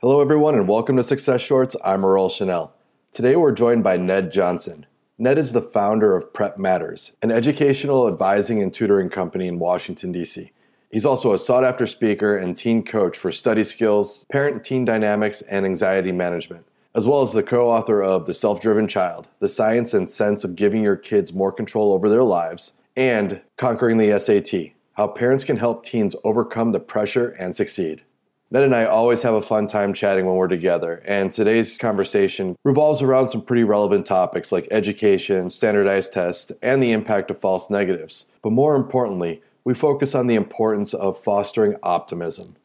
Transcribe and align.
Hello, 0.00 0.20
everyone, 0.20 0.54
and 0.54 0.68
welcome 0.68 0.96
to 0.96 1.02
Success 1.02 1.40
Shorts. 1.40 1.74
I'm 1.84 2.04
Earl 2.04 2.28
Chanel. 2.28 2.72
Today, 3.10 3.34
we're 3.34 3.50
joined 3.50 3.82
by 3.82 3.96
Ned 3.96 4.32
Johnson. 4.32 4.86
Ned 5.18 5.38
is 5.38 5.52
the 5.52 5.60
founder 5.60 6.16
of 6.16 6.32
PrepMatters, 6.32 7.10
an 7.20 7.32
educational 7.32 8.06
advising 8.06 8.62
and 8.62 8.72
tutoring 8.72 9.10
company 9.10 9.48
in 9.48 9.58
Washington, 9.58 10.12
D.C. 10.12 10.52
He's 10.88 11.04
also 11.04 11.32
a 11.32 11.38
sought 11.38 11.64
after 11.64 11.84
speaker 11.84 12.36
and 12.36 12.56
teen 12.56 12.84
coach 12.84 13.18
for 13.18 13.32
study 13.32 13.64
skills, 13.64 14.24
parent 14.30 14.62
teen 14.62 14.84
dynamics, 14.84 15.42
and 15.42 15.66
anxiety 15.66 16.12
management, 16.12 16.64
as 16.94 17.08
well 17.08 17.22
as 17.22 17.32
the 17.32 17.42
co 17.42 17.68
author 17.68 18.00
of 18.00 18.26
The 18.26 18.34
Self 18.34 18.60
Driven 18.60 18.86
Child 18.86 19.26
The 19.40 19.48
Science 19.48 19.94
and 19.94 20.08
Sense 20.08 20.44
of 20.44 20.54
Giving 20.54 20.84
Your 20.84 20.96
Kids 20.96 21.32
More 21.32 21.50
Control 21.50 21.92
Over 21.92 22.08
Their 22.08 22.22
Lives, 22.22 22.74
and 22.94 23.40
Conquering 23.56 23.98
the 23.98 24.16
SAT 24.16 24.74
How 24.92 25.08
Parents 25.08 25.42
Can 25.42 25.56
Help 25.56 25.82
Teens 25.82 26.14
Overcome 26.22 26.70
the 26.70 26.78
Pressure 26.78 27.30
and 27.30 27.56
Succeed. 27.56 28.04
Ned 28.50 28.62
and 28.62 28.74
I 28.74 28.86
always 28.86 29.20
have 29.22 29.34
a 29.34 29.42
fun 29.42 29.66
time 29.66 29.92
chatting 29.92 30.24
when 30.24 30.36
we're 30.36 30.48
together, 30.48 31.02
and 31.04 31.30
today's 31.30 31.76
conversation 31.76 32.56
revolves 32.64 33.02
around 33.02 33.28
some 33.28 33.42
pretty 33.42 33.62
relevant 33.62 34.06
topics 34.06 34.50
like 34.50 34.66
education, 34.70 35.50
standardized 35.50 36.14
tests, 36.14 36.50
and 36.62 36.82
the 36.82 36.92
impact 36.92 37.30
of 37.30 37.38
false 37.38 37.68
negatives. 37.68 38.24
But 38.42 38.52
more 38.52 38.74
importantly, 38.74 39.42
we 39.64 39.74
focus 39.74 40.14
on 40.14 40.28
the 40.28 40.34
importance 40.34 40.94
of 40.94 41.18
fostering 41.18 41.76
optimism. 41.82 42.56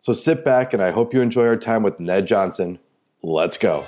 So 0.00 0.14
sit 0.14 0.42
back, 0.42 0.72
and 0.72 0.82
I 0.82 0.90
hope 0.90 1.12
you 1.12 1.20
enjoy 1.20 1.46
our 1.46 1.58
time 1.58 1.82
with 1.82 2.00
Ned 2.00 2.26
Johnson. 2.26 2.78
Let's 3.22 3.58
go. 3.58 3.84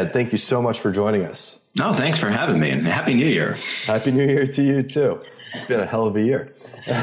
Ned, 0.00 0.14
thank 0.14 0.32
you 0.32 0.38
so 0.38 0.62
much 0.62 0.80
for 0.80 0.90
joining 0.90 1.24
us. 1.24 1.58
No, 1.74 1.92
thanks 1.92 2.18
for 2.18 2.30
having 2.30 2.58
me 2.58 2.70
and 2.70 2.86
Happy 2.86 3.12
New 3.12 3.26
Year. 3.26 3.56
Happy 3.84 4.10
New 4.10 4.26
Year 4.26 4.46
to 4.46 4.62
you, 4.62 4.82
too. 4.82 5.20
It's 5.52 5.64
been 5.64 5.80
a 5.80 5.86
hell 5.86 6.06
of 6.06 6.16
a 6.16 6.22
year. 6.22 6.54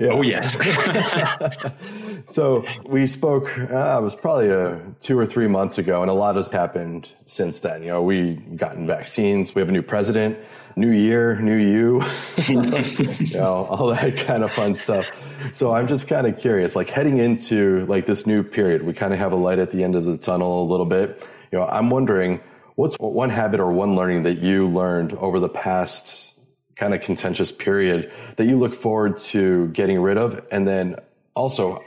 Oh, 0.00 0.22
yes. 0.22 0.56
so 2.26 2.64
we 2.86 3.06
spoke, 3.06 3.56
uh, 3.56 3.98
it 4.00 4.02
was 4.02 4.16
probably 4.16 4.50
uh, 4.50 4.78
two 4.98 5.16
or 5.16 5.26
three 5.26 5.46
months 5.46 5.78
ago, 5.78 6.00
and 6.00 6.10
a 6.10 6.14
lot 6.14 6.34
has 6.34 6.50
happened 6.50 7.10
since 7.26 7.60
then. 7.60 7.82
You 7.82 7.88
know, 7.88 8.02
we've 8.02 8.56
gotten 8.56 8.86
vaccines, 8.86 9.54
we 9.54 9.60
have 9.60 9.68
a 9.68 9.72
new 9.72 9.82
president, 9.82 10.38
new 10.74 10.90
year, 10.90 11.38
new 11.38 11.54
you, 11.54 12.02
you 12.48 13.38
know, 13.38 13.66
all 13.66 13.88
that 13.88 14.16
kind 14.16 14.42
of 14.42 14.50
fun 14.50 14.74
stuff. 14.74 15.06
So 15.52 15.72
I'm 15.72 15.86
just 15.86 16.08
kind 16.08 16.26
of 16.26 16.36
curious, 16.36 16.74
like 16.74 16.88
heading 16.88 17.18
into 17.18 17.84
like 17.86 18.06
this 18.06 18.26
new 18.26 18.42
period, 18.42 18.82
we 18.82 18.94
kind 18.94 19.12
of 19.12 19.20
have 19.20 19.32
a 19.32 19.36
light 19.36 19.60
at 19.60 19.70
the 19.70 19.84
end 19.84 19.94
of 19.94 20.04
the 20.04 20.16
tunnel 20.16 20.64
a 20.64 20.68
little 20.68 20.86
bit 20.86 21.22
you 21.52 21.58
know, 21.58 21.66
I'm 21.66 21.90
wondering 21.90 22.40
what's 22.76 22.96
one 22.96 23.30
habit 23.30 23.60
or 23.60 23.70
one 23.70 23.94
learning 23.94 24.22
that 24.24 24.38
you 24.38 24.66
learned 24.66 25.12
over 25.14 25.38
the 25.38 25.48
past 25.48 26.40
kind 26.76 26.94
of 26.94 27.02
contentious 27.02 27.52
period 27.52 28.10
that 28.36 28.46
you 28.46 28.58
look 28.58 28.74
forward 28.74 29.18
to 29.18 29.68
getting 29.68 30.00
rid 30.00 30.16
of? 30.16 30.44
And 30.50 30.66
then 30.66 30.96
also, 31.34 31.84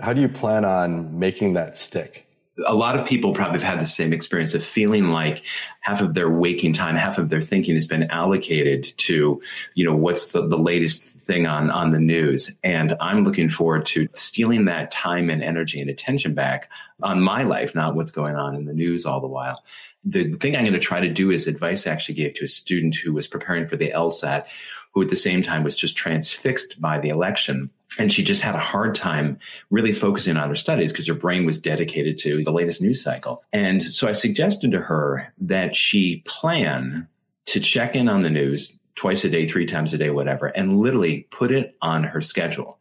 how 0.00 0.14
do 0.14 0.20
you 0.22 0.28
plan 0.28 0.64
on 0.64 1.18
making 1.18 1.52
that 1.54 1.76
stick? 1.76 2.26
A 2.66 2.74
lot 2.74 2.98
of 2.98 3.06
people 3.06 3.32
probably 3.32 3.58
have 3.58 3.68
had 3.68 3.80
the 3.80 3.86
same 3.86 4.12
experience 4.12 4.52
of 4.52 4.62
feeling 4.62 5.08
like 5.08 5.42
half 5.80 6.02
of 6.02 6.12
their 6.12 6.30
waking 6.30 6.74
time, 6.74 6.96
half 6.96 7.16
of 7.16 7.30
their 7.30 7.40
thinking 7.40 7.74
has 7.74 7.86
been 7.86 8.10
allocated 8.10 8.92
to, 8.98 9.40
you 9.74 9.84
know, 9.84 9.96
what's 9.96 10.32
the, 10.32 10.46
the 10.46 10.58
latest 10.58 11.02
thing 11.02 11.46
on, 11.46 11.70
on 11.70 11.92
the 11.92 12.00
news. 12.00 12.54
And 12.62 12.94
I'm 13.00 13.24
looking 13.24 13.48
forward 13.48 13.86
to 13.86 14.06
stealing 14.14 14.66
that 14.66 14.90
time 14.90 15.30
and 15.30 15.42
energy 15.42 15.80
and 15.80 15.88
attention 15.88 16.34
back 16.34 16.70
on 17.02 17.22
my 17.22 17.42
life, 17.42 17.74
not 17.74 17.94
what's 17.94 18.12
going 18.12 18.36
on 18.36 18.54
in 18.54 18.66
the 18.66 18.74
news 18.74 19.06
all 19.06 19.20
the 19.20 19.26
while. 19.26 19.64
The 20.04 20.34
thing 20.34 20.54
I'm 20.54 20.64
going 20.64 20.74
to 20.74 20.78
try 20.78 21.00
to 21.00 21.08
do 21.08 21.30
is 21.30 21.46
advice 21.46 21.86
I 21.86 21.90
actually 21.90 22.16
gave 22.16 22.34
to 22.34 22.44
a 22.44 22.48
student 22.48 22.96
who 22.96 23.14
was 23.14 23.28
preparing 23.28 23.66
for 23.66 23.76
the 23.76 23.92
LSAT, 23.92 24.44
who 24.92 25.02
at 25.02 25.08
the 25.08 25.16
same 25.16 25.42
time 25.42 25.64
was 25.64 25.76
just 25.76 25.96
transfixed 25.96 26.78
by 26.80 26.98
the 26.98 27.08
election 27.08 27.70
and 27.98 28.12
she 28.12 28.22
just 28.22 28.42
had 28.42 28.54
a 28.54 28.60
hard 28.60 28.94
time 28.94 29.38
really 29.70 29.92
focusing 29.92 30.36
on 30.36 30.48
her 30.48 30.56
studies 30.56 30.92
because 30.92 31.06
her 31.06 31.14
brain 31.14 31.44
was 31.44 31.58
dedicated 31.58 32.18
to 32.18 32.42
the 32.42 32.52
latest 32.52 32.80
news 32.80 33.02
cycle. 33.02 33.44
And 33.52 33.82
so 33.82 34.08
I 34.08 34.12
suggested 34.12 34.70
to 34.72 34.80
her 34.80 35.32
that 35.38 35.76
she 35.76 36.22
plan 36.26 37.06
to 37.46 37.60
check 37.60 37.94
in 37.94 38.08
on 38.08 38.22
the 38.22 38.30
news 38.30 38.72
twice 38.94 39.24
a 39.24 39.28
day, 39.28 39.46
three 39.46 39.66
times 39.66 39.92
a 39.92 39.98
day, 39.98 40.10
whatever, 40.10 40.46
and 40.48 40.78
literally 40.78 41.26
put 41.30 41.50
it 41.50 41.76
on 41.82 42.04
her 42.04 42.20
schedule. 42.20 42.78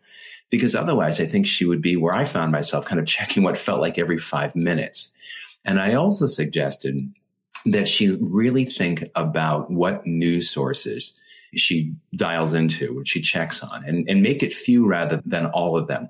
Because 0.49 0.75
otherwise, 0.75 1.19
I 1.19 1.25
think 1.25 1.45
she 1.45 1.65
would 1.65 1.81
be 1.81 1.95
where 1.95 2.13
I 2.13 2.25
found 2.25 2.51
myself 2.51 2.85
kind 2.85 2.99
of 2.99 3.05
checking 3.07 3.43
what 3.43 3.57
felt 3.57 3.79
like 3.79 3.97
every 3.97 4.19
five 4.19 4.55
minutes. 4.55 5.11
And 5.63 5.79
I 5.79 5.93
also 5.93 6.25
suggested 6.25 7.13
that 7.65 7.87
she 7.87 8.17
really 8.19 8.65
think 8.65 9.09
about 9.15 9.69
what 9.71 10.05
news 10.05 10.49
sources 10.49 11.17
she 11.55 11.93
dials 12.15 12.53
into, 12.53 12.95
what 12.95 13.07
she 13.07 13.21
checks 13.21 13.61
on, 13.61 13.83
and, 13.85 14.07
and 14.09 14.21
make 14.21 14.43
it 14.43 14.53
few 14.53 14.87
rather 14.87 15.21
than 15.25 15.47
all 15.47 15.77
of 15.77 15.87
them. 15.87 16.09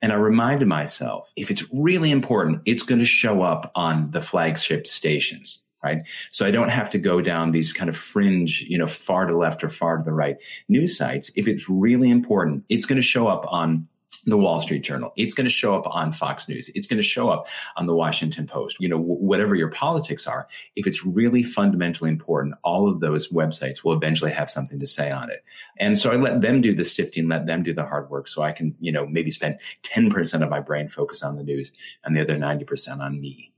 And 0.00 0.12
I 0.12 0.16
reminded 0.16 0.68
myself, 0.68 1.30
if 1.36 1.50
it's 1.50 1.64
really 1.72 2.10
important, 2.10 2.62
it's 2.66 2.84
going 2.84 3.00
to 3.00 3.04
show 3.04 3.42
up 3.42 3.72
on 3.74 4.10
the 4.12 4.20
flagship 4.20 4.86
stations, 4.86 5.62
right? 5.82 5.98
So 6.30 6.46
I 6.46 6.52
don't 6.52 6.68
have 6.68 6.90
to 6.92 6.98
go 6.98 7.20
down 7.20 7.50
these 7.50 7.72
kind 7.72 7.88
of 7.88 7.96
fringe, 7.96 8.64
you 8.68 8.78
know, 8.78 8.86
far 8.86 9.26
to 9.26 9.36
left 9.36 9.64
or 9.64 9.68
far 9.68 9.96
to 9.96 10.04
the 10.04 10.12
right 10.12 10.36
news 10.68 10.96
sites. 10.96 11.32
If 11.34 11.48
it's 11.48 11.68
really 11.68 12.10
important, 12.10 12.64
it's 12.68 12.86
going 12.86 12.96
to 12.96 13.02
show 13.02 13.26
up 13.26 13.44
on 13.48 13.88
the 14.30 14.38
Wall 14.38 14.60
Street 14.60 14.82
Journal. 14.82 15.12
It's 15.16 15.34
going 15.34 15.46
to 15.46 15.50
show 15.50 15.74
up 15.74 15.86
on 15.86 16.12
Fox 16.12 16.48
News. 16.48 16.70
It's 16.74 16.86
going 16.86 16.98
to 16.98 17.02
show 17.02 17.28
up 17.28 17.48
on 17.76 17.86
the 17.86 17.94
Washington 17.94 18.46
Post. 18.46 18.76
You 18.80 18.88
know, 18.88 18.98
w- 18.98 19.20
whatever 19.20 19.54
your 19.54 19.70
politics 19.70 20.26
are, 20.26 20.48
if 20.76 20.86
it's 20.86 21.04
really 21.04 21.42
fundamentally 21.42 22.10
important, 22.10 22.54
all 22.62 22.88
of 22.88 23.00
those 23.00 23.28
websites 23.28 23.84
will 23.84 23.94
eventually 23.94 24.30
have 24.32 24.50
something 24.50 24.80
to 24.80 24.86
say 24.86 25.10
on 25.10 25.30
it. 25.30 25.44
And 25.78 25.98
so 25.98 26.10
I 26.10 26.16
let 26.16 26.40
them 26.40 26.60
do 26.60 26.74
the 26.74 26.84
sifting, 26.84 27.28
let 27.28 27.46
them 27.46 27.62
do 27.62 27.72
the 27.72 27.84
hard 27.84 28.10
work 28.10 28.28
so 28.28 28.42
I 28.42 28.52
can, 28.52 28.74
you 28.80 28.92
know, 28.92 29.06
maybe 29.06 29.30
spend 29.30 29.58
10% 29.82 30.42
of 30.42 30.50
my 30.50 30.60
brain 30.60 30.88
focus 30.88 31.22
on 31.22 31.36
the 31.36 31.44
news 31.44 31.72
and 32.04 32.16
the 32.16 32.20
other 32.20 32.36
90% 32.36 33.00
on 33.00 33.20
me. 33.20 33.52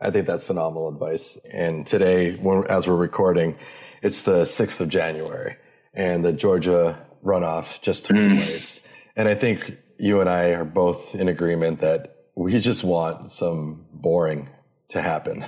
I 0.00 0.10
think 0.10 0.26
that's 0.26 0.44
phenomenal 0.44 0.88
advice. 0.88 1.36
And 1.52 1.84
today, 1.84 2.38
as 2.68 2.86
we're 2.86 2.94
recording, 2.94 3.58
it's 4.00 4.22
the 4.22 4.42
6th 4.42 4.80
of 4.80 4.88
January 4.88 5.56
and 5.92 6.24
the 6.24 6.32
Georgia 6.32 7.04
runoff 7.24 7.80
just 7.82 8.06
took 8.06 8.16
mm. 8.16 8.36
place. 8.36 8.80
And 9.18 9.26
I 9.26 9.34
think 9.34 9.76
you 9.98 10.20
and 10.20 10.30
I 10.30 10.50
are 10.50 10.64
both 10.64 11.16
in 11.16 11.26
agreement 11.26 11.80
that 11.80 12.18
we 12.36 12.58
just 12.60 12.84
want 12.84 13.30
some 13.32 13.84
boring 13.92 14.48
to 14.90 15.02
happen. 15.02 15.44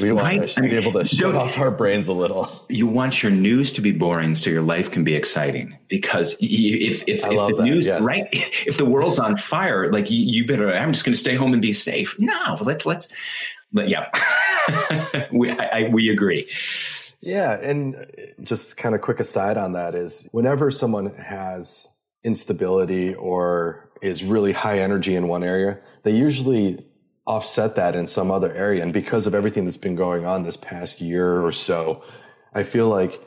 We 0.00 0.10
want 0.12 0.26
right? 0.26 0.48
to 0.48 0.62
be 0.62 0.74
able 0.74 0.92
to 0.92 1.04
shut 1.04 1.34
off 1.34 1.58
our 1.58 1.70
brains 1.70 2.08
a 2.08 2.14
little. 2.14 2.64
You 2.70 2.86
want 2.86 3.22
your 3.22 3.30
news 3.30 3.72
to 3.72 3.82
be 3.82 3.92
boring 3.92 4.34
so 4.36 4.48
your 4.48 4.62
life 4.62 4.90
can 4.90 5.04
be 5.04 5.14
exciting. 5.14 5.76
Because 5.88 6.34
if 6.40 7.02
if, 7.02 7.04
if 7.06 7.22
the 7.22 7.56
that, 7.56 7.62
news 7.62 7.84
yes. 7.84 8.02
right, 8.02 8.26
if 8.32 8.78
the 8.78 8.86
world's 8.86 9.18
on 9.18 9.36
fire, 9.36 9.92
like 9.92 10.10
you, 10.10 10.24
you 10.24 10.46
better. 10.46 10.72
I'm 10.72 10.92
just 10.92 11.04
going 11.04 11.14
to 11.14 11.18
stay 11.18 11.34
home 11.34 11.52
and 11.52 11.60
be 11.60 11.72
safe. 11.74 12.14
No, 12.18 12.56
let's 12.62 12.86
let's. 12.86 13.08
But 13.72 13.90
yeah, 13.90 14.08
we 15.32 15.50
I, 15.50 15.66
I, 15.66 15.88
we 15.90 16.08
agree. 16.08 16.48
Yeah, 17.20 17.58
and 17.58 18.06
just 18.44 18.76
kind 18.76 18.94
of 18.94 19.00
quick 19.00 19.20
aside 19.20 19.56
on 19.56 19.72
that 19.72 19.94
is 19.96 20.28
whenever 20.30 20.70
someone 20.70 21.12
has 21.16 21.87
instability 22.24 23.14
or 23.14 23.90
is 24.02 24.24
really 24.24 24.52
high 24.52 24.78
energy 24.78 25.16
in 25.16 25.28
one 25.28 25.42
area, 25.42 25.78
they 26.02 26.12
usually 26.12 26.84
offset 27.26 27.76
that 27.76 27.94
in 27.94 28.06
some 28.06 28.30
other 28.30 28.52
area. 28.52 28.82
And 28.82 28.92
because 28.92 29.26
of 29.26 29.34
everything 29.34 29.64
that's 29.64 29.76
been 29.76 29.96
going 29.96 30.24
on 30.24 30.42
this 30.42 30.56
past 30.56 31.00
year 31.00 31.44
or 31.44 31.52
so, 31.52 32.02
I 32.54 32.62
feel 32.62 32.88
like 32.88 33.20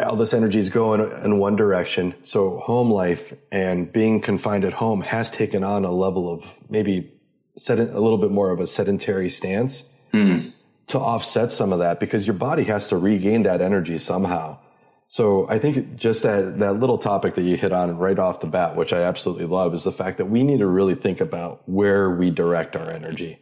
all 0.00 0.16
this 0.16 0.34
energy 0.34 0.58
is 0.58 0.68
going 0.68 1.00
in 1.24 1.38
one 1.38 1.56
direction. 1.56 2.14
So 2.22 2.58
home 2.58 2.90
life 2.90 3.32
and 3.50 3.90
being 3.90 4.20
confined 4.20 4.64
at 4.64 4.72
home 4.72 5.00
has 5.02 5.30
taken 5.30 5.64
on 5.64 5.84
a 5.84 5.92
level 5.92 6.30
of 6.30 6.44
maybe 6.68 7.12
set 7.56 7.78
a 7.78 8.00
little 8.00 8.18
bit 8.18 8.30
more 8.30 8.50
of 8.50 8.60
a 8.60 8.66
sedentary 8.66 9.30
stance 9.30 9.88
mm. 10.12 10.52
to 10.88 10.98
offset 10.98 11.50
some 11.50 11.72
of 11.72 11.78
that 11.78 12.00
because 12.00 12.26
your 12.26 12.34
body 12.34 12.64
has 12.64 12.88
to 12.88 12.96
regain 12.96 13.44
that 13.44 13.62
energy 13.62 13.96
somehow. 13.96 14.58
So 15.08 15.48
I 15.48 15.58
think 15.58 15.96
just 15.96 16.24
that, 16.24 16.58
that 16.58 16.74
little 16.74 16.98
topic 16.98 17.34
that 17.34 17.42
you 17.42 17.56
hit 17.56 17.72
on 17.72 17.96
right 17.96 18.18
off 18.18 18.40
the 18.40 18.48
bat, 18.48 18.74
which 18.74 18.92
I 18.92 19.02
absolutely 19.02 19.46
love, 19.46 19.72
is 19.72 19.84
the 19.84 19.92
fact 19.92 20.18
that 20.18 20.26
we 20.26 20.42
need 20.42 20.58
to 20.58 20.66
really 20.66 20.96
think 20.96 21.20
about 21.20 21.62
where 21.66 22.10
we 22.10 22.30
direct 22.30 22.74
our 22.74 22.90
energy 22.90 23.38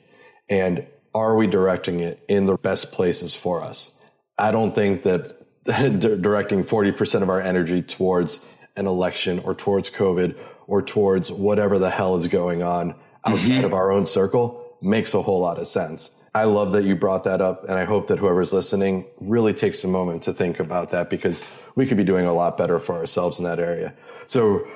and 0.48 0.86
are 1.14 1.36
we 1.36 1.46
directing 1.46 2.00
it 2.00 2.22
in 2.28 2.46
the 2.46 2.56
best 2.56 2.92
places 2.92 3.34
for 3.34 3.62
us? 3.62 3.92
I 4.38 4.50
don't 4.50 4.74
think 4.74 5.04
that 5.04 5.36
directing 5.64 6.64
40% 6.64 7.22
of 7.22 7.30
our 7.30 7.40
energy 7.40 7.82
towards 7.82 8.40
an 8.76 8.86
election 8.86 9.38
or 9.38 9.54
towards 9.54 9.88
COVID 9.90 10.36
or 10.66 10.82
towards 10.82 11.30
whatever 11.30 11.78
the 11.78 11.90
hell 11.90 12.16
is 12.16 12.26
going 12.26 12.62
on 12.62 12.94
outside 13.24 13.50
mm-hmm. 13.50 13.64
of 13.64 13.74
our 13.74 13.92
own 13.92 14.06
circle 14.06 14.76
makes 14.82 15.14
a 15.14 15.22
whole 15.22 15.40
lot 15.40 15.58
of 15.58 15.66
sense. 15.66 16.10
I 16.34 16.44
love 16.44 16.72
that 16.72 16.82
you 16.82 16.96
brought 16.96 17.22
that 17.24 17.40
up, 17.40 17.64
and 17.68 17.78
I 17.78 17.84
hope 17.84 18.08
that 18.08 18.18
whoever's 18.18 18.52
listening 18.52 19.04
really 19.20 19.54
takes 19.54 19.84
a 19.84 19.88
moment 19.88 20.22
to 20.24 20.32
think 20.32 20.58
about 20.58 20.90
that 20.90 21.08
because 21.08 21.44
we 21.76 21.86
could 21.86 21.96
be 21.96 22.04
doing 22.04 22.26
a 22.26 22.32
lot 22.32 22.58
better 22.58 22.80
for 22.80 22.96
ourselves 22.96 23.38
in 23.38 23.44
that 23.44 23.60
area. 23.60 23.94
So, 24.26 24.66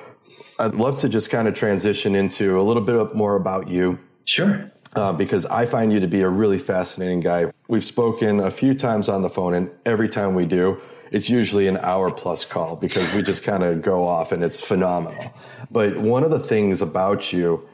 I'd 0.57 0.75
love 0.75 0.97
to 0.97 1.09
just 1.09 1.29
kind 1.29 1.47
of 1.47 1.53
transition 1.53 2.15
into 2.15 2.59
a 2.59 2.63
little 2.63 2.81
bit 2.81 3.15
more 3.15 3.35
about 3.35 3.67
you. 3.67 3.99
Sure. 4.25 4.71
Uh, 4.95 5.13
because 5.13 5.45
I 5.45 5.65
find 5.65 5.93
you 5.93 5.99
to 5.99 6.07
be 6.07 6.21
a 6.21 6.29
really 6.29 6.59
fascinating 6.59 7.19
guy. 7.19 7.51
We've 7.67 7.85
spoken 7.85 8.39
a 8.39 8.51
few 8.51 8.73
times 8.73 9.07
on 9.07 9.21
the 9.21 9.29
phone, 9.29 9.53
and 9.53 9.69
every 9.85 10.09
time 10.09 10.35
we 10.35 10.45
do, 10.45 10.81
it's 11.11 11.29
usually 11.29 11.67
an 11.67 11.77
hour 11.77 12.11
plus 12.11 12.45
call 12.45 12.75
because 12.75 13.13
we 13.13 13.21
just 13.21 13.43
kind 13.43 13.63
of 13.63 13.81
go 13.81 14.05
off 14.05 14.31
and 14.31 14.43
it's 14.43 14.59
phenomenal. 14.59 15.33
But 15.71 15.97
one 15.97 16.23
of 16.23 16.31
the 16.31 16.39
things 16.39 16.81
about 16.81 17.33
you 17.33 17.67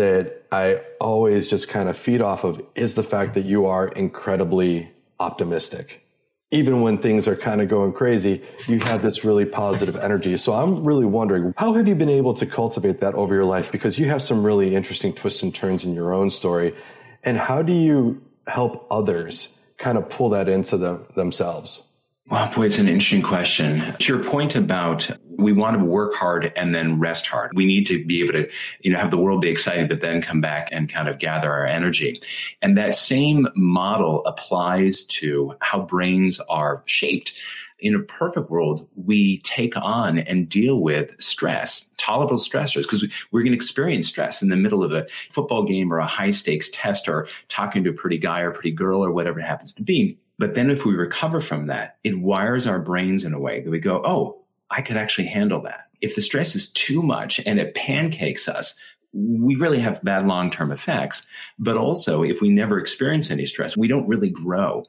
that 0.00 0.46
I 0.50 0.80
always 0.98 1.48
just 1.48 1.68
kind 1.68 1.90
of 1.90 1.96
feed 1.96 2.22
off 2.22 2.42
of 2.42 2.64
is 2.74 2.94
the 2.94 3.02
fact 3.02 3.34
that 3.34 3.44
you 3.44 3.66
are 3.66 3.88
incredibly 3.88 4.90
optimistic. 5.18 6.02
Even 6.50 6.80
when 6.80 6.96
things 6.96 7.28
are 7.28 7.36
kind 7.36 7.60
of 7.60 7.68
going 7.68 7.92
crazy, 7.92 8.42
you 8.66 8.80
have 8.80 9.02
this 9.02 9.24
really 9.24 9.44
positive 9.44 9.96
energy. 9.96 10.38
So 10.38 10.54
I'm 10.54 10.82
really 10.82 11.04
wondering, 11.04 11.52
how 11.58 11.74
have 11.74 11.86
you 11.86 11.94
been 11.94 12.08
able 12.08 12.32
to 12.34 12.46
cultivate 12.46 12.98
that 13.00 13.14
over 13.14 13.34
your 13.34 13.44
life? 13.44 13.70
Because 13.70 13.98
you 13.98 14.06
have 14.06 14.22
some 14.22 14.42
really 14.42 14.74
interesting 14.74 15.12
twists 15.12 15.42
and 15.42 15.54
turns 15.54 15.84
in 15.84 15.94
your 15.94 16.14
own 16.14 16.30
story. 16.30 16.74
And 17.22 17.36
how 17.36 17.60
do 17.60 17.74
you 17.74 18.20
help 18.46 18.86
others 18.90 19.50
kind 19.76 19.98
of 19.98 20.08
pull 20.08 20.30
that 20.30 20.48
into 20.48 20.78
them, 20.78 21.06
themselves? 21.14 21.86
Well, 22.30 22.50
boy, 22.54 22.66
it's 22.66 22.78
an 22.78 22.88
interesting 22.88 23.22
question. 23.22 23.94
To 23.98 24.14
your 24.14 24.24
point 24.24 24.56
about 24.56 25.10
we 25.40 25.52
want 25.52 25.78
to 25.78 25.84
work 25.84 26.14
hard 26.14 26.52
and 26.56 26.74
then 26.74 26.98
rest 26.98 27.26
hard. 27.26 27.50
We 27.54 27.66
need 27.66 27.86
to 27.86 28.04
be 28.04 28.20
able 28.22 28.32
to, 28.32 28.48
you 28.80 28.92
know, 28.92 28.98
have 28.98 29.10
the 29.10 29.18
world 29.18 29.40
be 29.40 29.48
exciting, 29.48 29.88
but 29.88 30.00
then 30.00 30.22
come 30.22 30.40
back 30.40 30.68
and 30.72 30.88
kind 30.88 31.08
of 31.08 31.18
gather 31.18 31.50
our 31.50 31.66
energy. 31.66 32.22
And 32.62 32.76
that 32.78 32.94
same 32.94 33.48
model 33.54 34.24
applies 34.26 35.04
to 35.04 35.54
how 35.60 35.82
brains 35.82 36.40
are 36.48 36.82
shaped. 36.86 37.38
In 37.78 37.94
a 37.94 38.00
perfect 38.00 38.50
world, 38.50 38.86
we 38.94 39.38
take 39.38 39.74
on 39.74 40.18
and 40.18 40.50
deal 40.50 40.80
with 40.80 41.18
stress, 41.18 41.88
tolerable 41.96 42.36
stressors, 42.36 42.82
because 42.82 43.06
we're 43.32 43.40
going 43.40 43.52
to 43.52 43.56
experience 43.56 44.06
stress 44.06 44.42
in 44.42 44.50
the 44.50 44.56
middle 44.56 44.84
of 44.84 44.92
a 44.92 45.06
football 45.30 45.64
game 45.64 45.90
or 45.90 45.98
a 45.98 46.06
high 46.06 46.30
stakes 46.30 46.68
test 46.74 47.08
or 47.08 47.26
talking 47.48 47.82
to 47.84 47.90
a 47.90 47.94
pretty 47.94 48.18
guy 48.18 48.40
or 48.40 48.50
pretty 48.50 48.70
girl 48.70 49.02
or 49.02 49.10
whatever 49.10 49.40
it 49.40 49.46
happens 49.46 49.72
to 49.72 49.82
be 49.82 50.18
but 50.40 50.54
then 50.54 50.70
if 50.70 50.86
we 50.86 50.94
recover 50.94 51.42
from 51.42 51.66
that, 51.66 51.98
it 52.02 52.18
wires 52.18 52.66
our 52.66 52.78
brains 52.78 53.26
in 53.26 53.34
a 53.34 53.38
way 53.38 53.60
that 53.60 53.70
we 53.70 53.78
go, 53.78 54.00
oh, 54.06 54.39
I 54.70 54.82
could 54.82 54.96
actually 54.96 55.26
handle 55.26 55.60
that. 55.62 55.86
If 56.00 56.14
the 56.14 56.22
stress 56.22 56.54
is 56.54 56.70
too 56.70 57.02
much 57.02 57.40
and 57.44 57.58
it 57.58 57.74
pancakes 57.74 58.48
us, 58.48 58.74
we 59.12 59.56
really 59.56 59.80
have 59.80 60.02
bad 60.02 60.26
long 60.26 60.50
term 60.50 60.70
effects. 60.70 61.26
But 61.58 61.76
also, 61.76 62.22
if 62.22 62.40
we 62.40 62.48
never 62.48 62.78
experience 62.78 63.30
any 63.30 63.46
stress, 63.46 63.76
we 63.76 63.88
don't 63.88 64.06
really 64.06 64.30
grow. 64.30 64.84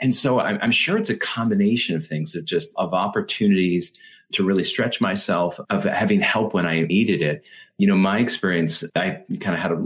And 0.00 0.14
so 0.14 0.40
I'm, 0.40 0.72
sure 0.72 0.98
it's 0.98 1.10
a 1.10 1.16
combination 1.16 1.96
of 1.96 2.06
things 2.06 2.34
of 2.34 2.44
just 2.44 2.70
of 2.76 2.92
opportunities 2.92 3.96
to 4.32 4.44
really 4.44 4.64
stretch 4.64 5.00
myself, 5.00 5.58
of 5.70 5.84
having 5.84 6.20
help 6.20 6.54
when 6.54 6.66
I 6.66 6.80
needed 6.82 7.22
it, 7.22 7.44
you 7.78 7.86
know, 7.86 7.96
my 7.96 8.18
experience, 8.18 8.84
I 8.94 9.22
kind 9.40 9.54
of 9.54 9.60
had 9.60 9.72
a 9.72 9.78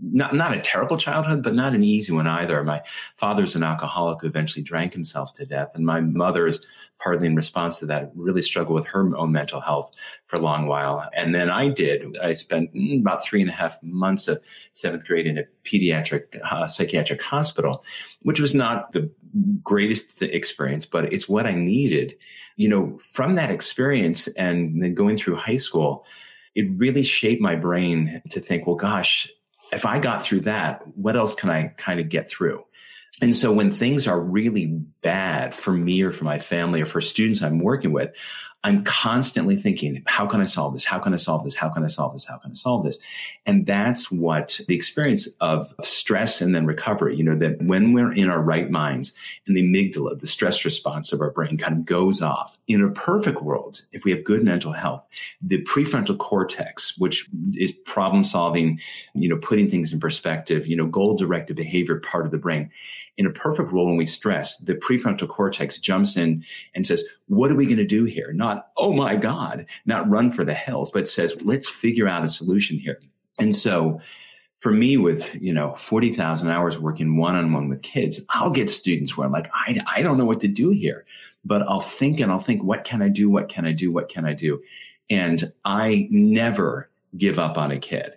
not 0.00 0.34
not 0.34 0.56
a 0.56 0.60
terrible 0.60 0.96
childhood, 0.96 1.42
but 1.42 1.54
not 1.54 1.74
an 1.74 1.82
easy 1.82 2.12
one 2.12 2.26
either. 2.26 2.62
My 2.62 2.82
father's 3.16 3.56
an 3.56 3.62
alcoholic 3.62 4.20
who 4.20 4.28
eventually 4.28 4.62
drank 4.62 4.92
himself 4.92 5.34
to 5.34 5.46
death, 5.46 5.72
and 5.74 5.84
my 5.84 6.00
mother's 6.00 6.64
partly 7.02 7.26
in 7.26 7.34
response 7.34 7.78
to 7.80 7.86
that 7.86 8.12
really 8.14 8.42
struggled 8.42 8.76
with 8.76 8.86
her 8.86 9.16
own 9.16 9.32
mental 9.32 9.60
health 9.60 9.90
for 10.26 10.36
a 10.36 10.40
long 10.40 10.66
while. 10.66 11.08
And 11.14 11.34
then 11.34 11.50
I 11.50 11.68
did. 11.68 12.16
I 12.18 12.32
spent 12.32 12.72
mm, 12.74 13.00
about 13.00 13.24
three 13.24 13.40
and 13.40 13.50
a 13.50 13.54
half 13.54 13.76
months 13.82 14.28
of 14.28 14.40
seventh 14.72 15.04
grade 15.04 15.26
in 15.26 15.38
a 15.38 15.44
pediatric 15.64 16.40
uh, 16.44 16.68
psychiatric 16.68 17.20
hospital, 17.20 17.84
which 18.22 18.40
was 18.40 18.54
not 18.54 18.92
the 18.92 19.10
greatest 19.64 20.22
experience, 20.22 20.86
but 20.86 21.12
it's 21.12 21.28
what 21.28 21.46
I 21.46 21.54
needed. 21.54 22.14
You 22.56 22.68
know, 22.68 23.00
from 23.02 23.34
that 23.34 23.50
experience 23.50 24.28
and 24.28 24.82
then 24.82 24.94
going 24.94 25.16
through 25.16 25.36
high 25.36 25.56
school 25.56 26.06
it 26.54 26.68
really 26.76 27.02
shaped 27.02 27.40
my 27.40 27.56
brain 27.56 28.22
to 28.30 28.40
think, 28.40 28.66
well, 28.66 28.76
gosh, 28.76 29.30
if 29.72 29.86
I 29.86 29.98
got 29.98 30.24
through 30.24 30.42
that, 30.42 30.82
what 30.96 31.16
else 31.16 31.34
can 31.34 31.50
I 31.50 31.68
kind 31.76 31.98
of 31.98 32.08
get 32.08 32.30
through? 32.30 32.64
And 33.20 33.36
so 33.36 33.52
when 33.52 33.70
things 33.70 34.06
are 34.06 34.18
really 34.18 34.66
bad 34.66 35.54
for 35.54 35.72
me 35.72 36.02
or 36.02 36.12
for 36.12 36.24
my 36.24 36.38
family 36.38 36.80
or 36.80 36.86
for 36.86 37.00
students 37.00 37.42
I'm 37.42 37.58
working 37.58 37.92
with, 37.92 38.10
I'm 38.64 38.84
constantly 38.84 39.56
thinking, 39.56 40.02
how 40.06 40.26
can 40.26 40.40
I 40.40 40.44
solve 40.44 40.74
this? 40.74 40.84
How 40.84 41.00
can 41.00 41.12
I 41.12 41.16
solve 41.16 41.42
this? 41.42 41.54
How 41.54 41.68
can 41.68 41.84
I 41.84 41.88
solve 41.88 42.12
this? 42.12 42.24
How 42.24 42.36
can 42.36 42.52
I 42.52 42.54
solve 42.54 42.84
this? 42.84 42.98
And 43.44 43.66
that's 43.66 44.10
what 44.10 44.60
the 44.68 44.76
experience 44.76 45.26
of 45.40 45.74
stress 45.82 46.40
and 46.40 46.54
then 46.54 46.64
recovery, 46.64 47.16
you 47.16 47.24
know, 47.24 47.36
that 47.36 47.60
when 47.62 47.92
we're 47.92 48.12
in 48.12 48.28
our 48.28 48.40
right 48.40 48.70
minds 48.70 49.14
and 49.46 49.56
the 49.56 49.62
amygdala, 49.62 50.20
the 50.20 50.28
stress 50.28 50.64
response 50.64 51.12
of 51.12 51.20
our 51.20 51.30
brain 51.30 51.58
kind 51.58 51.76
of 51.76 51.84
goes 51.84 52.22
off. 52.22 52.56
In 52.68 52.82
a 52.82 52.90
perfect 52.90 53.42
world, 53.42 53.82
if 53.90 54.04
we 54.04 54.12
have 54.12 54.22
good 54.22 54.44
mental 54.44 54.72
health, 54.72 55.02
the 55.42 55.62
prefrontal 55.64 56.16
cortex, 56.16 56.96
which 56.98 57.28
is 57.54 57.72
problem 57.72 58.22
solving, 58.22 58.78
you 59.14 59.28
know, 59.28 59.38
putting 59.38 59.68
things 59.68 59.92
in 59.92 59.98
perspective, 59.98 60.68
you 60.68 60.76
know, 60.76 60.86
goal 60.86 61.16
directed 61.16 61.56
behavior 61.56 61.98
part 62.00 62.26
of 62.26 62.30
the 62.30 62.38
brain, 62.38 62.70
in 63.18 63.26
a 63.26 63.30
perfect 63.30 63.72
world, 63.72 63.88
when 63.88 63.96
we 63.96 64.06
stress, 64.06 64.56
the 64.58 64.74
prefrontal 64.74 65.28
cortex 65.28 65.78
jumps 65.78 66.16
in 66.16 66.44
and 66.74 66.86
says, 66.86 67.04
what 67.26 67.52
are 67.52 67.56
we 67.56 67.66
going 67.66 67.76
to 67.76 67.86
do 67.86 68.04
here? 68.04 68.32
Not, 68.32 68.68
oh 68.76 68.92
my 68.92 69.16
God, 69.16 69.66
not 69.84 70.08
run 70.08 70.32
for 70.32 70.44
the 70.44 70.54
hills, 70.54 70.90
but 70.90 71.08
says, 71.08 71.34
let's 71.44 71.68
figure 71.68 72.08
out 72.08 72.24
a 72.24 72.28
solution 72.28 72.78
here. 72.78 73.00
And 73.38 73.54
so 73.54 74.00
for 74.60 74.72
me, 74.72 74.96
with, 74.96 75.34
you 75.42 75.52
know, 75.52 75.74
40,000 75.76 76.48
hours 76.48 76.78
working 76.78 77.16
one 77.16 77.36
on 77.36 77.52
one 77.52 77.68
with 77.68 77.82
kids, 77.82 78.20
I'll 78.30 78.50
get 78.50 78.70
students 78.70 79.16
where 79.16 79.26
I'm 79.26 79.32
like, 79.32 79.50
I, 79.52 79.80
I 79.86 80.02
don't 80.02 80.18
know 80.18 80.24
what 80.24 80.40
to 80.40 80.48
do 80.48 80.70
here, 80.70 81.04
but 81.44 81.62
I'll 81.62 81.80
think 81.80 82.20
and 82.20 82.30
I'll 82.30 82.38
think, 82.38 82.62
what 82.62 82.84
can 82.84 83.02
I 83.02 83.08
do? 83.08 83.28
What 83.28 83.48
can 83.48 83.66
I 83.66 83.72
do? 83.72 83.90
What 83.90 84.08
can 84.08 84.24
I 84.24 84.32
do? 84.32 84.62
And 85.10 85.52
I 85.64 86.08
never 86.10 86.88
give 87.18 87.38
up 87.38 87.58
on 87.58 87.72
a 87.72 87.78
kid. 87.78 88.12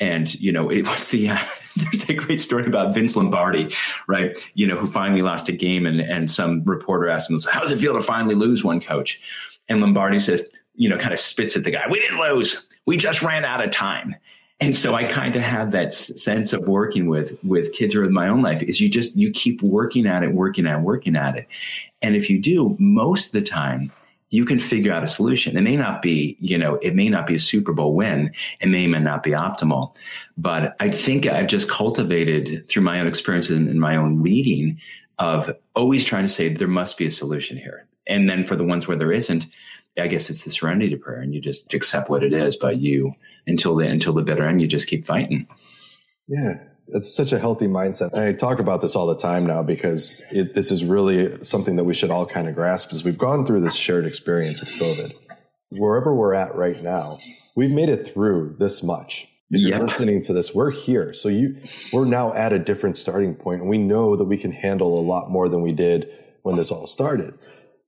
And, 0.00 0.34
you 0.40 0.50
know, 0.50 0.70
it 0.70 0.86
was 0.86 1.08
the, 1.08 1.28
there's 1.76 2.04
that 2.06 2.14
great 2.14 2.40
story 2.40 2.66
about 2.66 2.94
Vince 2.94 3.16
Lombardi, 3.16 3.74
right? 4.06 4.36
You 4.54 4.66
know, 4.66 4.76
who 4.76 4.86
finally 4.86 5.22
lost 5.22 5.48
a 5.48 5.52
game 5.52 5.86
and, 5.86 6.00
and 6.00 6.30
some 6.30 6.62
reporter 6.64 7.08
asked 7.08 7.30
him, 7.30 7.38
how 7.50 7.60
does 7.60 7.70
it 7.70 7.78
feel 7.78 7.94
to 7.94 8.02
finally 8.02 8.34
lose 8.34 8.64
one 8.64 8.80
coach? 8.80 9.20
And 9.68 9.80
Lombardi 9.80 10.20
says, 10.20 10.44
you 10.74 10.88
know, 10.88 10.98
kind 10.98 11.12
of 11.12 11.20
spits 11.20 11.56
at 11.56 11.64
the 11.64 11.70
guy. 11.70 11.84
We 11.90 12.00
didn't 12.00 12.18
lose. 12.18 12.66
We 12.86 12.96
just 12.96 13.22
ran 13.22 13.44
out 13.44 13.64
of 13.64 13.70
time. 13.70 14.16
And 14.60 14.76
so 14.76 14.94
I 14.94 15.04
kind 15.04 15.34
of 15.34 15.42
have 15.42 15.72
that 15.72 15.92
sense 15.92 16.52
of 16.52 16.68
working 16.68 17.08
with, 17.08 17.36
with 17.42 17.72
kids 17.72 17.96
or 17.96 18.02
with 18.02 18.12
my 18.12 18.28
own 18.28 18.42
life 18.42 18.62
is 18.62 18.80
you 18.80 18.88
just, 18.88 19.16
you 19.16 19.32
keep 19.32 19.60
working 19.60 20.06
at 20.06 20.22
it, 20.22 20.32
working 20.34 20.66
at 20.66 20.78
it, 20.78 20.82
working 20.82 21.16
at 21.16 21.36
it. 21.36 21.48
And 22.00 22.14
if 22.14 22.30
you 22.30 22.40
do, 22.40 22.76
most 22.78 23.26
of 23.26 23.32
the 23.32 23.42
time, 23.42 23.90
you 24.32 24.46
can 24.46 24.58
figure 24.58 24.92
out 24.92 25.04
a 25.04 25.06
solution. 25.06 25.58
It 25.58 25.60
may 25.60 25.76
not 25.76 26.00
be, 26.00 26.38
you 26.40 26.56
know, 26.56 26.76
it 26.76 26.94
may 26.94 27.10
not 27.10 27.26
be 27.26 27.34
a 27.34 27.38
Super 27.38 27.74
Bowl 27.74 27.94
win. 27.94 28.32
It 28.60 28.68
may, 28.68 28.86
may 28.86 28.98
not 28.98 29.22
be 29.22 29.32
optimal, 29.32 29.94
but 30.38 30.74
I 30.80 30.90
think 30.90 31.26
I've 31.26 31.48
just 31.48 31.68
cultivated 31.68 32.66
through 32.66 32.82
my 32.82 32.98
own 32.98 33.06
experiences 33.06 33.56
and 33.56 33.78
my 33.78 33.94
own 33.94 34.22
reading 34.22 34.80
of 35.18 35.54
always 35.76 36.06
trying 36.06 36.24
to 36.24 36.32
say 36.32 36.48
there 36.48 36.66
must 36.66 36.96
be 36.96 37.06
a 37.06 37.10
solution 37.10 37.58
here. 37.58 37.86
And 38.06 38.28
then 38.28 38.46
for 38.46 38.56
the 38.56 38.64
ones 38.64 38.88
where 38.88 38.96
there 38.96 39.12
isn't, 39.12 39.46
I 39.98 40.06
guess 40.06 40.30
it's 40.30 40.44
the 40.44 40.50
serenity 40.50 40.88
to 40.88 40.96
prayer 40.96 41.20
and 41.20 41.34
you 41.34 41.40
just 41.40 41.74
accept 41.74 42.08
what 42.08 42.24
it 42.24 42.32
is, 42.32 42.56
but 42.56 42.78
you 42.78 43.14
until 43.46 43.76
the 43.76 43.86
until 43.86 44.14
the 44.14 44.22
bitter 44.22 44.48
end, 44.48 44.62
you 44.62 44.66
just 44.66 44.88
keep 44.88 45.04
fighting. 45.04 45.46
Yeah 46.26 46.54
it's 46.92 47.14
such 47.14 47.32
a 47.32 47.38
healthy 47.38 47.66
mindset. 47.66 48.14
I 48.14 48.32
talk 48.32 48.58
about 48.58 48.82
this 48.82 48.94
all 48.94 49.06
the 49.06 49.16
time 49.16 49.46
now 49.46 49.62
because 49.62 50.20
it, 50.30 50.54
this 50.54 50.70
is 50.70 50.84
really 50.84 51.42
something 51.42 51.76
that 51.76 51.84
we 51.84 51.94
should 51.94 52.10
all 52.10 52.26
kind 52.26 52.48
of 52.48 52.54
grasp 52.54 52.92
as 52.92 53.02
we've 53.02 53.18
gone 53.18 53.46
through 53.46 53.60
this 53.60 53.74
shared 53.74 54.06
experience 54.06 54.60
with 54.60 54.70
COVID. 54.70 55.12
Wherever 55.70 56.14
we're 56.14 56.34
at 56.34 56.54
right 56.54 56.82
now, 56.82 57.18
we've 57.56 57.70
made 57.70 57.88
it 57.88 58.06
through 58.06 58.56
this 58.58 58.82
much. 58.82 59.26
If 59.50 59.60
you're 59.60 59.80
listening 59.80 60.22
to 60.22 60.32
this, 60.32 60.54
we're 60.54 60.70
here. 60.70 61.12
So 61.12 61.28
you, 61.28 61.56
we're 61.92 62.06
now 62.06 62.32
at 62.34 62.52
a 62.52 62.58
different 62.58 62.96
starting 62.96 63.34
point 63.34 63.60
and 63.60 63.68
we 63.68 63.78
know 63.78 64.16
that 64.16 64.24
we 64.24 64.38
can 64.38 64.52
handle 64.52 64.98
a 64.98 65.02
lot 65.02 65.30
more 65.30 65.48
than 65.48 65.62
we 65.62 65.72
did 65.72 66.08
when 66.42 66.56
this 66.56 66.70
all 66.70 66.86
started. 66.86 67.34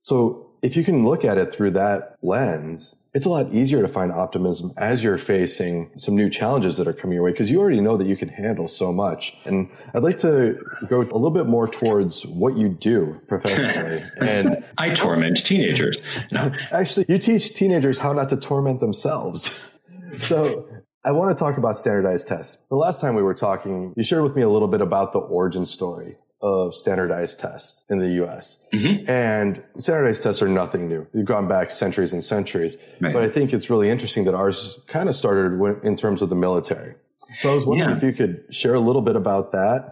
So 0.01 0.51
if 0.61 0.75
you 0.75 0.83
can 0.83 1.03
look 1.03 1.25
at 1.25 1.37
it 1.37 1.51
through 1.51 1.71
that 1.71 2.15
lens, 2.21 2.95
it's 3.15 3.25
a 3.25 3.29
lot 3.29 3.53
easier 3.53 3.81
to 3.81 3.87
find 3.87 4.11
optimism 4.11 4.73
as 4.75 5.01
you're 5.01 5.17
facing 5.17 5.89
some 5.97 6.17
new 6.17 6.29
challenges 6.29 6.75
that 6.75 6.85
are 6.85 6.93
coming 6.93 7.15
your 7.15 7.23
way 7.23 7.31
because 7.31 7.49
you 7.49 7.61
already 7.61 7.79
know 7.79 7.95
that 7.95 8.07
you 8.07 8.17
can 8.17 8.27
handle 8.27 8.67
so 8.67 8.91
much. 8.91 9.37
And 9.45 9.71
I'd 9.93 10.03
like 10.03 10.17
to 10.17 10.59
go 10.89 10.99
a 10.99 11.03
little 11.03 11.31
bit 11.31 11.45
more 11.45 11.65
towards 11.65 12.25
what 12.25 12.57
you 12.57 12.67
do 12.67 13.19
professionally. 13.29 14.03
and 14.19 14.61
I 14.77 14.89
torment 14.89 15.37
teenagers. 15.45 16.01
No. 16.33 16.51
Actually, 16.71 17.05
you 17.07 17.17
teach 17.17 17.55
teenagers 17.55 17.97
how 17.97 18.11
not 18.11 18.27
to 18.29 18.37
torment 18.37 18.81
themselves. 18.81 19.69
so 20.19 20.67
I 21.05 21.13
want 21.13 21.35
to 21.35 21.41
talk 21.41 21.57
about 21.57 21.77
standardized 21.77 22.27
tests. 22.27 22.63
The 22.69 22.75
last 22.75 22.99
time 22.99 23.15
we 23.15 23.23
were 23.23 23.33
talking, 23.33 23.93
you 23.95 24.03
shared 24.03 24.23
with 24.23 24.35
me 24.35 24.41
a 24.41 24.49
little 24.49 24.67
bit 24.67 24.81
about 24.81 25.13
the 25.13 25.19
origin 25.19 25.65
story 25.65 26.17
of 26.41 26.75
standardized 26.75 27.39
tests 27.39 27.83
in 27.89 27.99
the 27.99 28.23
US. 28.23 28.59
Mm-hmm. 28.73 29.09
And 29.09 29.63
standardized 29.77 30.23
tests 30.23 30.41
are 30.41 30.47
nothing 30.47 30.87
new. 30.87 31.07
They've 31.13 31.25
gone 31.25 31.47
back 31.47 31.71
centuries 31.71 32.13
and 32.13 32.23
centuries. 32.23 32.77
Right. 32.99 33.13
But 33.13 33.23
I 33.23 33.29
think 33.29 33.53
it's 33.53 33.69
really 33.69 33.89
interesting 33.89 34.25
that 34.25 34.35
ours 34.35 34.79
kind 34.87 35.09
of 35.09 35.15
started 35.15 35.79
in 35.83 35.95
terms 35.95 36.21
of 36.21 36.29
the 36.29 36.35
military. 36.35 36.95
So 37.39 37.51
I 37.51 37.55
was 37.55 37.65
wondering 37.65 37.89
yeah. 37.89 37.97
if 37.97 38.03
you 38.03 38.13
could 38.13 38.53
share 38.53 38.75
a 38.75 38.79
little 38.79 39.01
bit 39.01 39.15
about 39.15 39.53
that. 39.53 39.91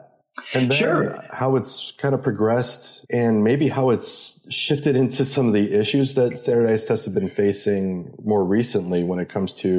And 0.55 0.71
then 0.71 0.77
sure. 0.77 1.23
how 1.31 1.55
it's 1.57 1.91
kind 1.99 2.15
of 2.15 2.23
progressed 2.23 3.05
and 3.11 3.43
maybe 3.43 3.67
how 3.67 3.91
it's 3.91 4.51
shifted 4.51 4.95
into 4.95 5.25
some 5.25 5.45
of 5.45 5.53
the 5.53 5.79
issues 5.79 6.15
that 6.15 6.39
standardized 6.39 6.87
tests 6.87 7.05
have 7.05 7.13
been 7.13 7.29
facing 7.29 8.15
more 8.23 8.43
recently 8.43 9.03
when 9.03 9.19
it 9.19 9.29
comes 9.29 9.53
to 9.55 9.69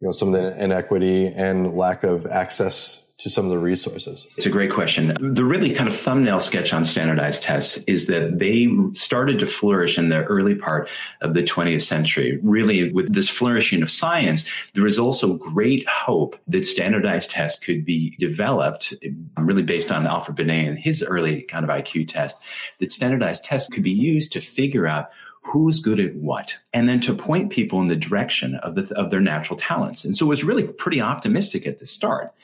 you 0.00 0.06
know, 0.06 0.12
some 0.12 0.34
of 0.34 0.40
the 0.40 0.62
inequity 0.62 1.26
and 1.26 1.74
lack 1.76 2.04
of 2.04 2.26
access 2.26 3.02
to 3.18 3.28
some 3.28 3.44
of 3.44 3.50
the 3.50 3.58
resources? 3.58 4.28
It's 4.36 4.46
a 4.46 4.50
great 4.50 4.72
question. 4.72 5.16
The 5.34 5.44
really 5.44 5.74
kind 5.74 5.88
of 5.88 5.94
thumbnail 5.94 6.38
sketch 6.38 6.72
on 6.72 6.84
standardized 6.84 7.42
tests 7.42 7.78
is 7.88 8.06
that 8.06 8.38
they 8.38 8.68
started 8.92 9.40
to 9.40 9.46
flourish 9.46 9.98
in 9.98 10.08
the 10.08 10.24
early 10.24 10.54
part 10.54 10.88
of 11.20 11.34
the 11.34 11.42
20th 11.42 11.82
century. 11.82 12.38
Really, 12.42 12.92
with 12.92 13.12
this 13.12 13.28
flourishing 13.28 13.82
of 13.82 13.90
science, 13.90 14.44
there 14.74 14.84
was 14.84 14.98
also 14.98 15.34
great 15.34 15.86
hope 15.88 16.36
that 16.46 16.64
standardized 16.64 17.30
tests 17.30 17.58
could 17.58 17.84
be 17.84 18.16
developed, 18.20 18.94
really 19.36 19.62
based 19.64 19.90
on 19.90 20.06
Alfred 20.06 20.36
Binet 20.36 20.68
and 20.68 20.78
his 20.78 21.02
early 21.02 21.42
kind 21.42 21.64
of 21.64 21.70
IQ 21.70 22.08
test, 22.08 22.36
that 22.78 22.92
standardized 22.92 23.42
tests 23.42 23.68
could 23.68 23.82
be 23.82 23.90
used 23.90 24.32
to 24.32 24.40
figure 24.40 24.86
out 24.86 25.10
who's 25.42 25.80
good 25.80 25.98
at 25.98 26.14
what, 26.14 26.56
and 26.72 26.88
then 26.88 27.00
to 27.00 27.14
point 27.14 27.50
people 27.50 27.80
in 27.80 27.88
the 27.88 27.96
direction 27.96 28.56
of, 28.56 28.74
the, 28.74 28.94
of 28.96 29.10
their 29.10 29.20
natural 29.20 29.58
talents. 29.58 30.04
And 30.04 30.16
so 30.16 30.26
it 30.26 30.28
was 30.28 30.44
really 30.44 30.68
pretty 30.68 31.00
optimistic 31.00 31.66
at 31.66 31.78
the 31.78 31.86
start 31.86 32.34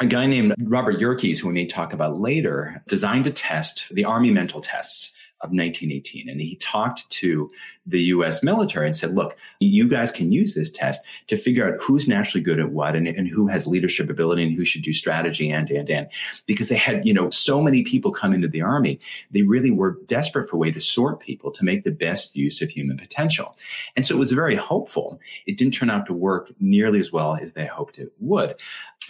a 0.00 0.06
guy 0.06 0.26
named 0.26 0.54
Robert 0.60 1.00
Yerkes, 1.00 1.38
who 1.38 1.48
we 1.48 1.54
may 1.54 1.66
talk 1.66 1.92
about 1.92 2.20
later, 2.20 2.82
designed 2.86 3.26
a 3.26 3.32
test, 3.32 3.86
the 3.90 4.04
Army 4.04 4.30
mental 4.30 4.60
tests 4.60 5.12
of 5.40 5.50
1918. 5.50 6.28
And 6.28 6.40
he 6.40 6.56
talked 6.56 7.08
to 7.10 7.48
the 7.86 8.02
US 8.04 8.42
military 8.42 8.86
and 8.86 8.96
said, 8.96 9.14
look, 9.14 9.36
you 9.60 9.88
guys 9.88 10.10
can 10.10 10.32
use 10.32 10.54
this 10.54 10.70
test 10.70 11.00
to 11.28 11.36
figure 11.36 11.66
out 11.66 11.80
who's 11.80 12.08
naturally 12.08 12.42
good 12.42 12.58
at 12.58 12.72
what 12.72 12.96
and, 12.96 13.06
and 13.06 13.28
who 13.28 13.46
has 13.46 13.66
leadership 13.66 14.10
ability 14.10 14.42
and 14.42 14.56
who 14.56 14.64
should 14.64 14.82
do 14.82 14.92
strategy 14.92 15.50
and, 15.50 15.70
and, 15.70 15.88
and. 15.88 16.08
Because 16.46 16.68
they 16.68 16.76
had, 16.76 17.06
you 17.06 17.14
know, 17.14 17.30
so 17.30 17.62
many 17.62 17.84
people 17.84 18.10
come 18.10 18.34
into 18.34 18.48
the 18.48 18.62
army. 18.62 18.98
They 19.30 19.42
really 19.42 19.70
were 19.70 19.98
desperate 20.06 20.50
for 20.50 20.56
a 20.56 20.58
way 20.58 20.72
to 20.72 20.80
sort 20.80 21.20
people 21.20 21.52
to 21.52 21.64
make 21.64 21.84
the 21.84 21.92
best 21.92 22.34
use 22.34 22.60
of 22.60 22.70
human 22.70 22.96
potential. 22.96 23.56
And 23.94 24.04
so 24.04 24.16
it 24.16 24.18
was 24.18 24.32
very 24.32 24.56
hopeful. 24.56 25.20
It 25.46 25.56
didn't 25.56 25.74
turn 25.74 25.90
out 25.90 26.06
to 26.06 26.12
work 26.12 26.50
nearly 26.58 26.98
as 26.98 27.12
well 27.12 27.36
as 27.36 27.52
they 27.52 27.66
hoped 27.66 27.98
it 27.98 28.12
would. 28.18 28.56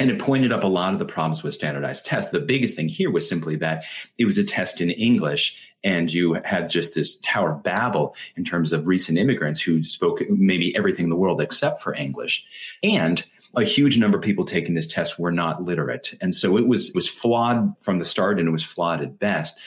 And 0.00 0.10
it 0.10 0.18
pointed 0.18 0.52
up 0.52 0.62
a 0.62 0.68
lot 0.68 0.92
of 0.92 0.98
the 0.98 1.04
problems 1.04 1.42
with 1.42 1.54
standardized 1.54 2.06
tests. 2.06 2.30
The 2.30 2.40
biggest 2.40 2.76
thing 2.76 2.88
here 2.88 3.10
was 3.10 3.28
simply 3.28 3.56
that 3.56 3.84
it 4.16 4.26
was 4.26 4.38
a 4.38 4.44
test 4.44 4.80
in 4.80 4.90
English 4.90 5.56
and 5.84 6.12
you 6.12 6.34
had 6.44 6.70
just 6.70 6.94
this 6.94 7.16
Tower 7.20 7.52
of 7.52 7.62
Babel 7.62 8.14
in 8.36 8.44
terms 8.44 8.72
of 8.72 8.86
recent 8.86 9.18
immigrants 9.18 9.60
who 9.60 9.84
spoke 9.84 10.20
maybe 10.28 10.74
everything 10.76 11.04
in 11.04 11.10
the 11.10 11.16
world 11.16 11.40
except 11.40 11.82
for 11.82 11.94
English. 11.94 12.44
And 12.82 13.24
a 13.56 13.64
huge 13.64 13.96
number 13.96 14.18
of 14.18 14.24
people 14.24 14.44
taking 14.44 14.74
this 14.74 14.86
test 14.86 15.18
were 15.18 15.32
not 15.32 15.62
literate. 15.62 16.14
And 16.20 16.34
so 16.34 16.56
it 16.56 16.66
was, 16.66 16.92
was 16.94 17.08
flawed 17.08 17.74
from 17.80 17.98
the 17.98 18.04
start 18.04 18.38
and 18.38 18.48
it 18.48 18.52
was 18.52 18.64
flawed 18.64 19.02
at 19.02 19.18
best. 19.18 19.58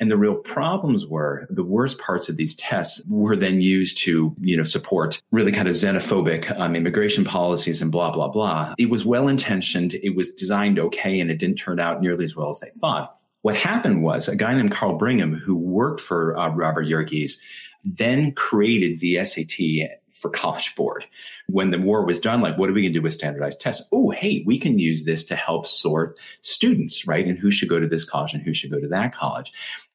And 0.00 0.10
the 0.10 0.16
real 0.16 0.34
problems 0.34 1.06
were 1.06 1.46
the 1.50 1.62
worst 1.62 1.98
parts 1.98 2.28
of 2.28 2.36
these 2.36 2.56
tests 2.56 3.00
were 3.08 3.36
then 3.36 3.60
used 3.60 3.98
to, 3.98 4.34
you 4.40 4.56
know, 4.56 4.64
support 4.64 5.22
really 5.30 5.52
kind 5.52 5.68
of 5.68 5.74
xenophobic 5.74 6.58
um, 6.58 6.74
immigration 6.74 7.24
policies 7.24 7.80
and 7.80 7.92
blah, 7.92 8.10
blah, 8.10 8.28
blah. 8.28 8.74
It 8.76 8.90
was 8.90 9.04
well 9.04 9.28
intentioned. 9.28 9.94
It 9.94 10.16
was 10.16 10.30
designed 10.30 10.78
okay, 10.78 11.20
and 11.20 11.30
it 11.30 11.38
didn't 11.38 11.58
turn 11.58 11.78
out 11.78 12.00
nearly 12.00 12.24
as 12.24 12.34
well 12.34 12.50
as 12.50 12.60
they 12.60 12.70
thought. 12.80 13.16
What 13.42 13.56
happened 13.56 14.02
was 14.02 14.26
a 14.26 14.36
guy 14.36 14.54
named 14.54 14.72
Carl 14.72 14.96
Brigham, 14.96 15.34
who 15.34 15.54
worked 15.54 16.00
for 16.00 16.36
uh, 16.36 16.48
Robert 16.48 16.86
Yerkes, 16.86 17.36
then 17.84 18.32
created 18.32 19.00
the 19.00 19.22
SAT 19.24 19.90
for 20.24 20.30
College 20.30 20.74
Board. 20.74 21.04
When 21.48 21.70
the 21.70 21.78
war 21.78 22.06
was 22.06 22.18
done, 22.18 22.40
like, 22.40 22.56
what 22.56 22.70
are 22.70 22.72
we 22.72 22.80
going 22.80 22.94
to 22.94 22.98
do 22.98 23.02
with 23.02 23.12
standardized 23.12 23.60
tests? 23.60 23.86
Oh, 23.92 24.08
hey, 24.08 24.42
we 24.46 24.58
can 24.58 24.78
use 24.78 25.04
this 25.04 25.24
to 25.26 25.36
help 25.36 25.66
sort 25.66 26.18
students, 26.40 27.06
right? 27.06 27.26
And 27.26 27.38
who 27.38 27.50
should 27.50 27.68
go 27.68 27.78
to 27.78 27.86
this 27.86 28.04
college 28.04 28.32
and 28.32 28.42
who 28.42 28.54
should 28.54 28.70
go 28.70 28.80
to 28.80 28.88
that 28.88 29.14
college. 29.14 29.52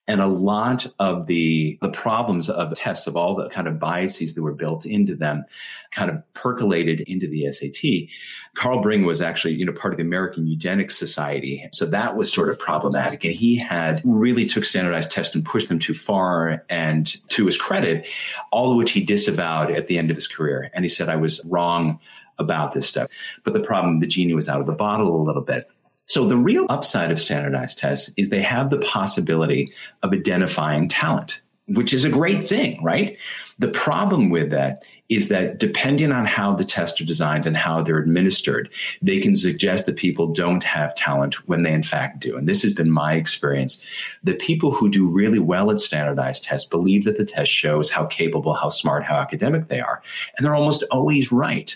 And 0.10 0.22
a 0.22 0.28
lot 0.28 0.88
of 0.98 1.28
the, 1.28 1.78
the 1.84 1.89
problems 1.92 2.50
of 2.50 2.75
tests, 2.75 3.06
of 3.06 3.16
all 3.16 3.36
the 3.36 3.48
kind 3.48 3.68
of 3.68 3.78
biases 3.78 4.34
that 4.34 4.42
were 4.42 4.56
built 4.56 4.84
into 4.84 5.16
them, 5.16 5.46
kind 5.92 6.10
of 6.10 6.34
percolated 6.34 7.01
into 7.01 7.28
the 7.28 7.51
SAT. 7.51 8.10
Carl 8.56 8.82
Brigham 8.82 9.06
was 9.06 9.22
actually, 9.22 9.54
you 9.54 9.63
know, 9.63 9.72
part 9.72 9.94
of 9.94 9.98
the 10.00 10.04
American 10.04 10.48
Eugenics 10.48 10.98
Society. 10.98 11.70
So 11.74 11.86
that 11.86 12.18
was 12.18 12.34
sort 12.34 12.50
of 12.50 12.58
problematic. 12.58 13.24
And 13.24 13.36
he 13.36 13.56
had 13.56 14.01
really 14.04 14.48
took 14.48 14.66
standardized 14.66 15.12
tests 15.12 15.36
and 15.36 15.46
pushed 15.46 15.70
them 15.70 15.78
too 15.78 15.94
far. 15.94 16.66
And 16.70 17.16
to 17.30 17.46
his 17.46 17.56
credit, 17.56 18.08
all 18.51 18.72
of 18.72 18.78
which 18.78 18.92
he 18.92 19.04
disavowed 19.04 19.70
at 19.70 19.86
the 19.86 20.00
end 20.00 20.10
of 20.10 20.18
his 20.18 20.28
career. 20.28 20.72
And 20.74 20.84
he 20.84 20.89
said, 20.89 21.08
I 21.08 21.18
was 21.18 21.39
wrong 21.46 22.00
about 22.39 22.74
this 22.74 22.88
stuff. 22.88 23.12
But 23.44 23.54
the 23.54 23.60
problem, 23.60 24.00
the 24.00 24.08
genie 24.08 24.34
was 24.34 24.50
out 24.50 24.60
of 24.60 24.66
the 24.66 24.74
bottle 24.74 25.16
a 25.16 25.22
little 25.22 25.44
bit. 25.44 25.70
So 26.10 26.25
the 26.25 26.38
real 26.38 26.66
upside 26.70 27.12
of 27.12 27.22
standardized 27.22 27.78
tests 27.78 28.10
is 28.18 28.30
they 28.30 28.42
have 28.42 28.72
the 28.72 28.80
possibility 28.80 29.72
of 30.01 30.12
identifying 30.12 30.89
talent, 30.89 31.39
which 31.70 31.94
is 31.94 32.06
a 32.06 32.10
great 32.10 32.44
thing, 32.44 32.82
right? 32.84 33.18
The 33.60 33.70
problem 33.70 34.30
with 34.30 34.52
that 34.52 34.84
is 35.10 35.28
that 35.30 35.58
depending 35.58 36.12
on 36.12 36.26
how 36.26 36.54
the 36.54 36.64
tests 36.64 37.02
are 37.02 37.06
designed 37.06 37.48
and 37.48 37.58
how 37.58 37.82
they're 37.82 37.98
administered, 37.98 38.70
they 39.02 39.20
can 39.20 39.36
suggest 39.36 39.88
that 39.88 39.96
people 39.96 40.28
don't 40.28 40.64
have 40.64 40.96
talent 40.96 41.48
when 41.48 41.64
they 41.64 41.74
in 41.74 41.82
fact 41.82 42.20
do. 42.20 42.38
And 42.38 42.48
this 42.48 42.62
has 42.62 42.74
been 42.74 42.92
my 42.92 43.16
experience. 43.16 43.82
The 44.24 44.36
people 44.36 44.72
who 44.72 44.90
do 44.90 45.08
really 45.08 45.40
well 45.40 45.72
at 45.72 45.80
standardized 45.80 46.44
tests 46.44 46.70
believe 46.70 47.06
that 47.06 47.18
the 47.18 47.26
test 47.26 47.52
shows 47.52 47.90
how 47.90 48.06
capable, 48.06 48.54
how 48.54 48.70
smart, 48.70 49.04
how 49.04 49.16
academic 49.16 49.68
they 49.68 49.82
are. 49.82 50.02
And 50.38 50.46
they're 50.46 50.56
almost 50.56 50.84
always 50.92 51.32
right. 51.32 51.76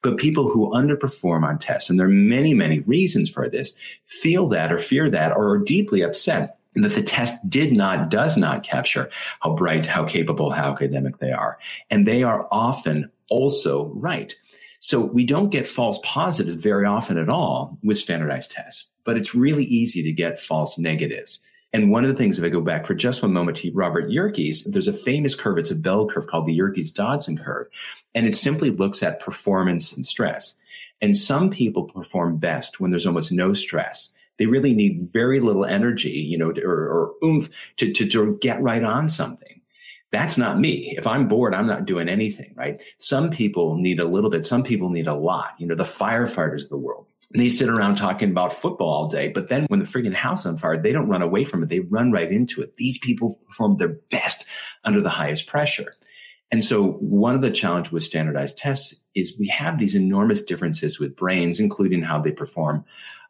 But 0.00 0.16
people 0.16 0.48
who 0.48 0.70
underperform 0.70 1.44
on 1.44 1.58
tests, 1.58 1.90
and 1.90 1.98
there 1.98 2.06
are 2.06 2.10
many, 2.10 2.54
many 2.54 2.80
reasons 2.80 3.28
for 3.28 3.48
this, 3.48 3.74
feel 4.06 4.46
that 4.48 4.72
or 4.72 4.78
fear 4.78 5.10
that 5.10 5.32
or 5.32 5.50
are 5.50 5.58
deeply 5.58 6.02
upset 6.02 6.57
that 6.82 6.94
the 6.94 7.02
test 7.02 7.36
did 7.48 7.72
not, 7.72 8.10
does 8.10 8.36
not 8.36 8.62
capture 8.62 9.10
how 9.40 9.54
bright, 9.54 9.86
how 9.86 10.04
capable, 10.04 10.50
how 10.50 10.72
academic 10.72 11.18
they 11.18 11.32
are. 11.32 11.58
And 11.90 12.06
they 12.06 12.22
are 12.22 12.46
often 12.50 13.10
also 13.30 13.86
right. 13.94 14.34
So 14.80 15.00
we 15.00 15.24
don't 15.24 15.50
get 15.50 15.66
false 15.66 15.98
positives 16.04 16.54
very 16.54 16.86
often 16.86 17.18
at 17.18 17.28
all 17.28 17.78
with 17.82 17.98
standardized 17.98 18.52
tests, 18.52 18.88
but 19.04 19.16
it's 19.16 19.34
really 19.34 19.64
easy 19.64 20.02
to 20.04 20.12
get 20.12 20.38
false 20.40 20.78
negatives. 20.78 21.40
And 21.72 21.90
one 21.90 22.04
of 22.04 22.10
the 22.10 22.16
things, 22.16 22.38
if 22.38 22.44
I 22.44 22.48
go 22.48 22.62
back 22.62 22.86
for 22.86 22.94
just 22.94 23.20
one 23.20 23.32
moment 23.32 23.58
to 23.58 23.72
Robert 23.72 24.10
Yerkes, 24.10 24.64
there's 24.64 24.88
a 24.88 24.92
famous 24.92 25.34
curve. 25.34 25.58
It's 25.58 25.70
a 25.70 25.76
bell 25.76 26.08
curve 26.08 26.26
called 26.26 26.46
the 26.46 26.54
Yerkes 26.54 26.90
Dodson 26.90 27.36
curve. 27.36 27.66
And 28.14 28.26
it 28.26 28.36
simply 28.36 28.70
looks 28.70 29.02
at 29.02 29.20
performance 29.20 29.92
and 29.92 30.06
stress. 30.06 30.54
And 31.00 31.16
some 31.16 31.50
people 31.50 31.84
perform 31.84 32.38
best 32.38 32.80
when 32.80 32.90
there's 32.90 33.06
almost 33.06 33.32
no 33.32 33.52
stress. 33.52 34.12
They 34.38 34.46
really 34.46 34.74
need 34.74 35.10
very 35.12 35.40
little 35.40 35.64
energy, 35.64 36.10
you 36.10 36.38
know, 36.38 36.52
or, 36.64 36.72
or 36.72 37.14
oomph 37.24 37.48
to, 37.76 37.92
to, 37.92 38.06
to 38.08 38.38
get 38.40 38.62
right 38.62 38.84
on 38.84 39.08
something. 39.08 39.60
That's 40.10 40.38
not 40.38 40.58
me. 40.58 40.94
If 40.96 41.06
I'm 41.06 41.28
bored, 41.28 41.54
I'm 41.54 41.66
not 41.66 41.84
doing 41.84 42.08
anything, 42.08 42.54
right? 42.56 42.82
Some 42.98 43.30
people 43.30 43.76
need 43.76 44.00
a 44.00 44.06
little 44.06 44.30
bit. 44.30 44.46
Some 44.46 44.62
people 44.62 44.88
need 44.88 45.06
a 45.06 45.14
lot. 45.14 45.54
You 45.58 45.66
know, 45.66 45.74
the 45.74 45.84
firefighters 45.84 46.62
of 46.62 46.70
the 46.70 46.78
world 46.78 47.08
they 47.34 47.48
sit 47.48 47.68
around 47.68 47.96
talking 47.96 48.30
about 48.30 48.54
football 48.54 48.88
all 48.88 49.06
day, 49.06 49.28
but 49.28 49.48
then 49.48 49.66
when 49.68 49.80
the 49.80 49.86
freaking 49.86 50.14
house 50.14 50.46
on 50.46 50.56
fire, 50.56 50.78
they 50.78 50.92
don't 50.92 51.08
run 51.08 51.22
away 51.22 51.44
from 51.44 51.62
it. 51.62 51.68
They 51.68 51.80
run 51.80 52.10
right 52.10 52.30
into 52.30 52.62
it. 52.62 52.76
These 52.76 52.98
people 52.98 53.38
perform 53.46 53.76
their 53.76 53.96
best 54.10 54.46
under 54.84 55.00
the 55.00 55.10
highest 55.10 55.46
pressure. 55.46 55.94
And 56.50 56.64
so 56.64 56.92
one 56.92 57.34
of 57.34 57.42
the 57.42 57.50
challenges 57.50 57.92
with 57.92 58.02
standardized 58.02 58.56
tests 58.56 58.94
is 59.14 59.38
we 59.38 59.48
have 59.48 59.78
these 59.78 59.94
enormous 59.94 60.42
differences 60.42 60.98
with 60.98 61.16
brains, 61.16 61.60
including 61.60 62.00
how 62.00 62.18
they 62.18 62.32
perform 62.32 62.84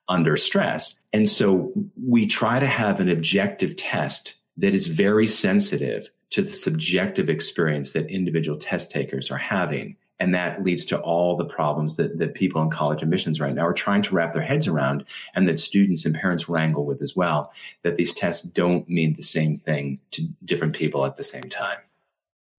under 0.09 0.37
stress. 0.37 0.95
And 1.13 1.29
so 1.29 1.73
we 2.03 2.27
try 2.27 2.59
to 2.59 2.67
have 2.67 3.01
an 3.01 3.09
objective 3.09 3.77
test 3.77 4.35
that 4.57 4.75
is 4.75 4.87
very 4.87 5.27
sensitive 5.27 6.11
to 6.31 6.43
the 6.43 6.53
subjective 6.53 7.29
experience 7.29 7.93
that 7.93 8.11
individual 8.11 8.59
test 8.59 8.91
takers 8.91 9.31
are 9.31 9.39
having 9.39 9.97
and 10.21 10.35
that 10.35 10.63
leads 10.65 10.85
to 10.87 10.99
all 10.99 11.37
the 11.37 11.45
problems 11.45 11.97
that, 11.97 12.19
that 12.19 12.35
people 12.35 12.61
in 12.61 12.71
college 12.71 13.03
admissions 13.03 13.41
right 13.41 13.55
now 13.55 13.67
are 13.67 13.73
trying 13.73 14.03
to 14.03 14.15
wrap 14.15 14.33
their 14.33 14.43
heads 14.43 14.67
around 14.67 15.05
and 15.35 15.49
that 15.49 15.61
students 15.61 16.05
and 16.05 16.15
parents 16.15 16.49
wrangle 16.49 16.85
with 16.85 17.01
as 17.03 17.15
well, 17.15 17.53
that 17.83 17.97
these 17.97 18.13
tests 18.13 18.43
don't 18.43 18.89
mean 18.89 19.15
the 19.15 19.23
same 19.23 19.57
thing 19.57 20.01
to 20.11 20.27
different 20.45 20.75
people 20.75 21.07
at 21.07 21.17
the 21.17 21.25
same 21.25 21.45
time. 21.45 21.79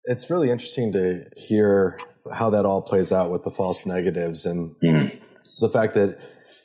It's 0.04 0.30
really 0.30 0.50
interesting 0.50 0.92
to 0.92 1.26
hear 1.36 1.98
how 2.32 2.50
that 2.50 2.64
all 2.64 2.80
plays 2.80 3.12
out 3.12 3.30
with 3.30 3.44
the 3.44 3.50
false 3.50 3.84
negatives 3.84 4.46
and 4.46 4.74
mm. 4.82 5.20
the 5.60 5.68
fact 5.68 5.94
that 5.94 6.18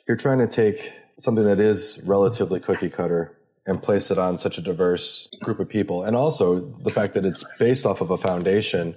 you're 0.06 0.16
trying 0.16 0.38
to 0.38 0.46
take 0.46 0.92
something 1.18 1.44
that 1.44 1.60
is 1.60 2.00
relatively 2.04 2.60
cookie 2.60 2.90
cutter 2.90 3.36
and 3.66 3.82
place 3.82 4.10
it 4.10 4.18
on 4.18 4.36
such 4.36 4.58
a 4.58 4.60
diverse 4.60 5.28
group 5.42 5.58
of 5.58 5.68
people. 5.68 6.04
And 6.04 6.16
also 6.16 6.60
the 6.60 6.92
fact 6.92 7.14
that 7.14 7.24
it's 7.24 7.44
based 7.58 7.84
off 7.84 8.00
of 8.00 8.10
a 8.10 8.18
foundation 8.18 8.94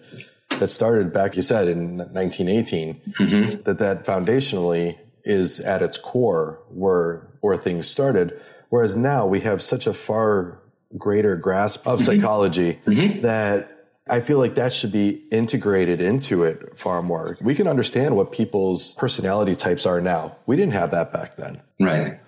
that 0.59 0.69
started 0.69 1.11
back, 1.11 1.35
you 1.35 1.41
said, 1.41 1.67
in 1.67 1.97
1918, 1.97 3.01
mm-hmm. 3.19 3.61
that 3.63 3.79
that 3.79 4.05
foundationally 4.05 4.97
is 5.23 5.59
at 5.59 5.81
its 5.81 5.97
core 5.97 6.59
where 6.69 7.27
where 7.41 7.57
things 7.57 7.87
started. 7.87 8.39
Whereas 8.69 8.95
now 8.95 9.25
we 9.25 9.39
have 9.41 9.61
such 9.61 9.87
a 9.87 9.93
far 9.93 10.59
greater 10.97 11.35
grasp 11.35 11.87
of 11.87 11.99
mm-hmm. 11.99 12.05
psychology 12.05 12.79
mm-hmm. 12.85 13.21
that 13.21 13.78
I 14.09 14.21
feel 14.21 14.37
like 14.39 14.55
that 14.55 14.73
should 14.73 14.91
be 14.91 15.23
integrated 15.31 16.01
into 16.01 16.43
it 16.43 16.77
far 16.77 17.01
more. 17.03 17.37
We 17.41 17.55
can 17.55 17.67
understand 17.67 18.15
what 18.15 18.31
people's 18.31 18.95
personality 18.95 19.55
types 19.55 19.85
are 19.85 20.01
now. 20.01 20.35
We 20.47 20.55
didn't 20.55 20.73
have 20.73 20.91
that 20.91 21.13
back 21.13 21.35
then. 21.35 21.61
Right. 21.79 22.19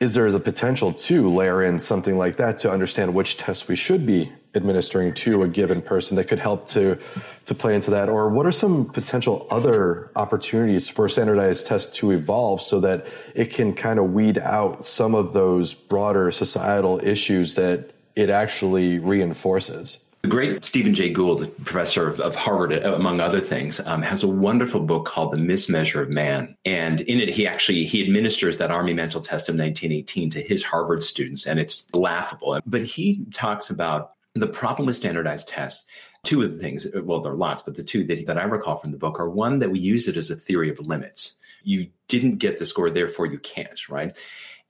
is 0.00 0.14
there 0.14 0.30
the 0.30 0.40
potential 0.40 0.92
to 0.94 1.28
layer 1.28 1.62
in 1.62 1.78
something 1.78 2.16
like 2.16 2.36
that 2.36 2.58
to 2.58 2.70
understand 2.70 3.12
which 3.12 3.36
tests 3.36 3.68
we 3.68 3.76
should 3.76 4.06
be 4.06 4.32
administering 4.54 5.12
to 5.14 5.42
a 5.42 5.48
given 5.48 5.80
person 5.82 6.16
that 6.16 6.24
could 6.24 6.38
help 6.38 6.66
to 6.66 6.98
to 7.44 7.54
play 7.54 7.74
into 7.74 7.90
that 7.90 8.08
or 8.08 8.30
what 8.30 8.46
are 8.46 8.52
some 8.52 8.84
potential 8.86 9.46
other 9.50 10.10
opportunities 10.16 10.88
for 10.88 11.08
standardized 11.08 11.66
tests 11.66 11.96
to 11.98 12.10
evolve 12.10 12.60
so 12.60 12.80
that 12.80 13.06
it 13.34 13.50
can 13.50 13.72
kind 13.74 13.98
of 13.98 14.12
weed 14.12 14.38
out 14.38 14.84
some 14.84 15.14
of 15.14 15.32
those 15.32 15.74
broader 15.74 16.32
societal 16.32 16.98
issues 17.04 17.54
that 17.54 17.90
it 18.16 18.28
actually 18.28 18.98
reinforces 18.98 19.98
the 20.22 20.28
great 20.28 20.64
Stephen 20.64 20.92
Jay 20.92 21.10
Gould, 21.10 21.52
professor 21.64 22.06
of, 22.06 22.20
of 22.20 22.34
Harvard, 22.34 22.72
among 22.72 23.20
other 23.20 23.40
things, 23.40 23.80
um, 23.80 24.02
has 24.02 24.22
a 24.22 24.28
wonderful 24.28 24.80
book 24.80 25.06
called 25.06 25.32
The 25.32 25.38
Mismeasure 25.38 26.02
of 26.02 26.10
Man. 26.10 26.56
And 26.64 27.00
in 27.02 27.20
it, 27.20 27.30
he 27.30 27.46
actually 27.46 27.84
he 27.84 28.02
administers 28.02 28.58
that 28.58 28.70
Army 28.70 28.92
mental 28.92 29.20
test 29.20 29.48
of 29.48 29.54
1918 29.54 30.30
to 30.30 30.40
his 30.42 30.62
Harvard 30.62 31.02
students, 31.02 31.46
and 31.46 31.58
it's 31.58 31.92
laughable. 31.94 32.60
But 32.66 32.82
he 32.82 33.24
talks 33.32 33.70
about 33.70 34.12
the 34.34 34.46
problem 34.46 34.86
with 34.86 34.96
standardized 34.96 35.48
tests 35.48 35.86
two 36.22 36.42
of 36.42 36.52
the 36.52 36.58
things 36.58 36.86
well 37.02 37.20
there 37.20 37.32
are 37.32 37.36
lots 37.36 37.62
but 37.62 37.74
the 37.74 37.82
two 37.82 38.04
that, 38.04 38.26
that 38.26 38.38
i 38.38 38.44
recall 38.44 38.76
from 38.76 38.90
the 38.90 38.98
book 38.98 39.18
are 39.18 39.28
one 39.28 39.58
that 39.58 39.70
we 39.70 39.78
use 39.78 40.06
it 40.06 40.16
as 40.16 40.30
a 40.30 40.36
theory 40.36 40.70
of 40.70 40.78
limits 40.80 41.36
you 41.62 41.88
didn't 42.08 42.36
get 42.36 42.58
the 42.58 42.66
score 42.66 42.90
therefore 42.90 43.26
you 43.26 43.38
can't 43.38 43.88
right 43.88 44.16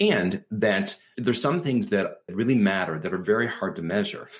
and 0.00 0.42
that 0.50 0.97
there's 1.16 1.40
some 1.40 1.61
things 1.61 1.90
that 1.90 2.23
really 2.28 2.54
matter 2.54 2.99
that 2.99 3.12
are 3.12 3.19
very 3.19 3.47
hard 3.47 3.76
to 3.76 3.83
measure. 3.83 4.28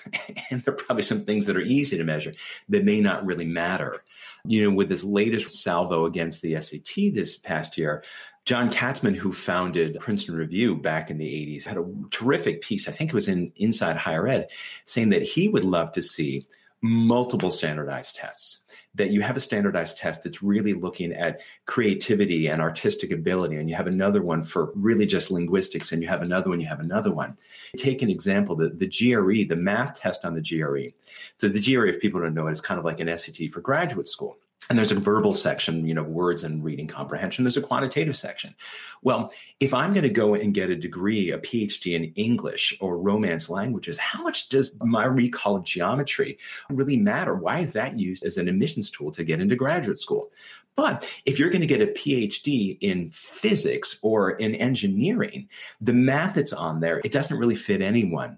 And 0.49 0.61
there 0.63 0.73
are 0.73 0.77
probably 0.77 1.03
some 1.03 1.23
things 1.23 1.45
that 1.45 1.55
are 1.55 1.61
easy 1.61 1.97
to 1.97 2.03
measure 2.03 2.33
that 2.69 2.83
may 2.83 2.99
not 2.99 3.25
really 3.25 3.45
matter. 3.45 4.03
You 4.43 4.63
know 4.63 4.75
with 4.75 4.89
this 4.89 5.03
latest 5.03 5.61
salvo 5.61 6.05
against 6.05 6.41
the 6.41 6.59
sat 6.61 7.13
this 7.13 7.37
past 7.37 7.77
year 7.77 8.03
John 8.45 8.71
Katzman, 8.71 9.15
who 9.15 9.33
founded 9.33 9.99
Princeton 9.99 10.35
Review 10.35 10.75
back 10.75 11.11
in 11.11 11.17
the 11.17 11.25
80s, 11.27 11.65
had 11.65 11.77
a 11.77 11.85
terrific 12.09 12.61
piece, 12.61 12.89
I 12.89 12.91
think 12.91 13.11
it 13.11 13.13
was 13.13 13.27
in 13.27 13.51
Inside 13.55 13.97
Higher 13.97 14.27
Ed, 14.27 14.47
saying 14.85 15.09
that 15.09 15.21
he 15.21 15.47
would 15.47 15.63
love 15.63 15.91
to 15.93 16.01
see 16.01 16.47
multiple 16.81 17.51
standardized 17.51 18.15
tests. 18.15 18.59
That 18.95 19.11
you 19.11 19.21
have 19.21 19.37
a 19.37 19.41
standardized 19.41 19.97
test 19.97 20.23
that's 20.23 20.43
really 20.43 20.73
looking 20.73 21.13
at 21.13 21.41
creativity 21.65 22.47
and 22.47 22.61
artistic 22.61 23.11
ability, 23.11 23.55
and 23.55 23.69
you 23.69 23.75
have 23.75 23.87
another 23.87 24.21
one 24.21 24.43
for 24.43 24.71
really 24.75 25.05
just 25.05 25.31
linguistics, 25.31 25.91
and 25.91 26.01
you 26.01 26.09
have 26.09 26.21
another 26.21 26.49
one, 26.49 26.59
you 26.59 26.67
have 26.67 26.81
another 26.81 27.11
one. 27.11 27.37
Take 27.77 28.01
an 28.01 28.09
example 28.09 28.55
the, 28.55 28.69
the 28.69 28.87
GRE, 28.87 29.47
the 29.47 29.55
math 29.55 29.99
test 29.99 30.25
on 30.25 30.33
the 30.33 30.41
GRE. 30.41 30.93
So, 31.37 31.47
the 31.47 31.61
GRE, 31.61 31.87
if 31.87 32.01
people 32.01 32.19
don't 32.19 32.33
know 32.33 32.47
it, 32.47 32.51
is 32.51 32.61
kind 32.61 32.79
of 32.79 32.85
like 32.85 32.99
an 32.99 33.15
SAT 33.17 33.49
for 33.51 33.61
graduate 33.61 34.09
school. 34.09 34.37
And 34.71 34.77
there's 34.77 34.93
a 34.93 34.95
verbal 34.95 35.33
section, 35.33 35.85
you 35.85 35.93
know, 35.93 36.01
words 36.01 36.45
and 36.45 36.63
reading 36.63 36.87
comprehension. 36.87 37.43
There's 37.43 37.57
a 37.57 37.61
quantitative 37.61 38.15
section. 38.15 38.55
Well, 39.01 39.33
if 39.59 39.73
I'm 39.73 39.91
going 39.91 40.03
to 40.03 40.09
go 40.09 40.33
and 40.33 40.53
get 40.53 40.69
a 40.69 40.77
degree, 40.77 41.29
a 41.31 41.39
PhD 41.39 41.93
in 41.93 42.05
English 42.15 42.77
or 42.79 42.97
Romance 42.97 43.49
languages, 43.49 43.97
how 43.97 44.23
much 44.23 44.47
does 44.47 44.79
my 44.79 45.03
recall 45.03 45.57
of 45.57 45.65
geometry 45.65 46.39
really 46.69 46.95
matter? 46.95 47.35
Why 47.35 47.59
is 47.59 47.73
that 47.73 47.99
used 47.99 48.23
as 48.23 48.37
an 48.37 48.47
admissions 48.47 48.89
tool 48.89 49.11
to 49.11 49.25
get 49.25 49.41
into 49.41 49.57
graduate 49.57 49.99
school? 49.99 50.31
But 50.77 51.05
if 51.25 51.37
you're 51.37 51.49
going 51.49 51.59
to 51.59 51.67
get 51.67 51.81
a 51.81 51.87
PhD 51.87 52.77
in 52.79 53.11
physics 53.11 53.99
or 54.01 54.31
in 54.31 54.55
engineering, 54.55 55.49
the 55.81 55.91
math 55.91 56.35
that's 56.35 56.53
on 56.53 56.79
there, 56.79 57.01
it 57.03 57.11
doesn't 57.11 57.37
really 57.37 57.55
fit 57.55 57.81
anyone. 57.81 58.37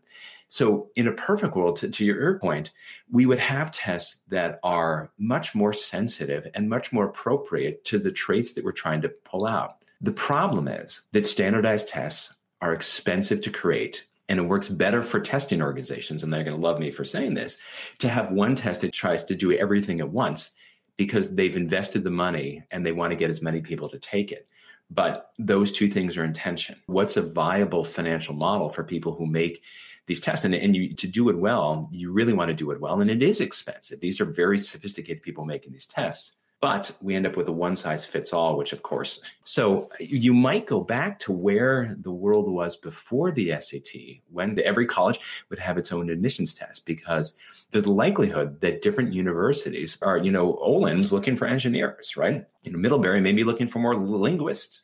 So, 0.53 0.91
in 0.95 1.07
a 1.07 1.13
perfect 1.13 1.55
world, 1.55 1.77
to, 1.77 1.89
to, 1.89 2.05
your 2.05 2.38
point, 2.38 2.69
we 3.12 3.25
would 3.25 3.39
have 3.39 3.72
tests 3.72 4.17
that 4.27 4.60
are 4.62 5.10
much 5.17 5.55
more 5.55 5.74
sensitive 5.74 6.48
and 6.53 6.69
much 6.69 6.93
more 6.93 7.05
appropriate 7.05 7.83
to 7.86 7.98
the 7.98 8.12
traits 8.12 8.53
that 8.53 8.63
we're 8.63 8.72
trying 8.72 9.01
to 9.01 9.10
pull 9.10 9.48
out. 9.48 9.77
The 10.00 10.12
problem 10.12 10.67
is 10.67 11.01
that 11.12 11.25
standardized 11.25 11.88
tests 11.88 12.36
are 12.62 12.72
expensive 12.72 13.41
to 13.41 13.50
create. 13.50 14.05
And 14.29 14.39
it 14.39 14.43
works 14.43 14.67
better 14.67 15.01
for 15.01 15.19
testing 15.19 15.60
organizations, 15.60 16.22
and 16.22 16.31
they're 16.31 16.43
going 16.43 16.55
to 16.55 16.62
love 16.62 16.79
me 16.79 16.91
for 16.91 17.03
saying 17.03 17.33
this, 17.33 17.57
to 17.98 18.07
have 18.07 18.31
one 18.31 18.55
test 18.55 18.81
that 18.81 18.93
tries 18.93 19.24
to 19.24 19.36
do 19.36 19.53
everything 19.53 20.01
at 20.01 20.12
once 20.12 20.51
because 20.98 21.33
they've 21.33 21.57
invested 21.57 22.03
the 22.03 22.12
money 22.12 22.62
and 22.69 22.86
they 22.86 22.91
want 22.91 23.10
to 23.10 23.17
get 23.17 23.31
as 23.31 23.41
many 23.41 23.60
people 23.60 23.89
to 23.89 23.98
take 23.98 24.31
it. 24.31 24.48
But 24.91 25.31
those 25.39 25.72
two 25.72 25.88
things 25.88 26.15
are 26.15 26.24
in 26.24 26.33
tension. 26.33 26.79
What's 26.86 27.17
a 27.17 27.24
viable 27.24 27.83
financial 27.83 28.36
model 28.36 28.69
for 28.69 28.83
people 28.83 29.15
who 29.15 29.25
make 29.25 29.63
these 30.05 30.19
tests 30.19 30.45
and, 30.45 30.53
and 30.53 30.75
you 30.75 30.93
to 30.93 31.08
do 31.08 31.30
it 31.30 31.38
well 31.38 31.89
you 31.91 32.12
really 32.12 32.34
want 32.34 32.49
to 32.49 32.54
do 32.54 32.71
it 32.71 32.80
well 32.80 33.01
and 33.01 33.10
it 33.10 33.23
is 33.23 33.41
expensive. 33.41 33.99
These 33.99 34.19
are 34.19 34.25
very 34.25 34.60
sophisticated 34.60 35.23
people 35.23 35.45
making 35.45 35.73
these 35.73 35.86
tests 35.86 36.34
but 36.63 36.95
we 37.01 37.13
end 37.13 37.28
up 37.28 37.36
with 37.36 37.49
a 37.49 37.51
one 37.51 37.75
size 37.75 38.06
fits 38.06 38.32
all 38.32 38.56
which 38.58 38.71
of 38.71 38.82
course 38.84 39.19
so 39.43 39.89
you 39.99 40.34
might 40.34 40.65
go 40.65 40.82
back 40.82 41.19
to 41.19 41.34
where 41.34 41.93
the 41.99 42.12
world 42.12 42.49
was 42.49 42.78
before 42.78 43.34
the 43.34 43.49
sat 43.60 43.89
when 44.32 44.58
every 44.63 44.86
college 44.86 45.19
would 45.49 45.60
have 45.60 45.78
its 45.78 45.91
own 45.91 46.10
admissions 46.10 46.54
test 46.54 46.86
because 46.86 47.36
the 47.71 47.82
likelihood 47.91 48.62
that 48.62 48.82
different 48.82 49.12
universities 49.12 49.97
are 50.01 50.17
you 50.17 50.32
know 50.32 50.58
olin's 50.62 51.12
looking 51.12 51.36
for 51.36 51.47
engineers 51.47 52.15
right? 52.15 52.45
You 52.63 52.71
know 52.71 52.80
middlebury 52.80 53.19
may 53.19 53.34
be 53.34 53.43
looking 53.43 53.67
for 53.67 53.80
more 53.80 53.97
linguists 53.97 54.80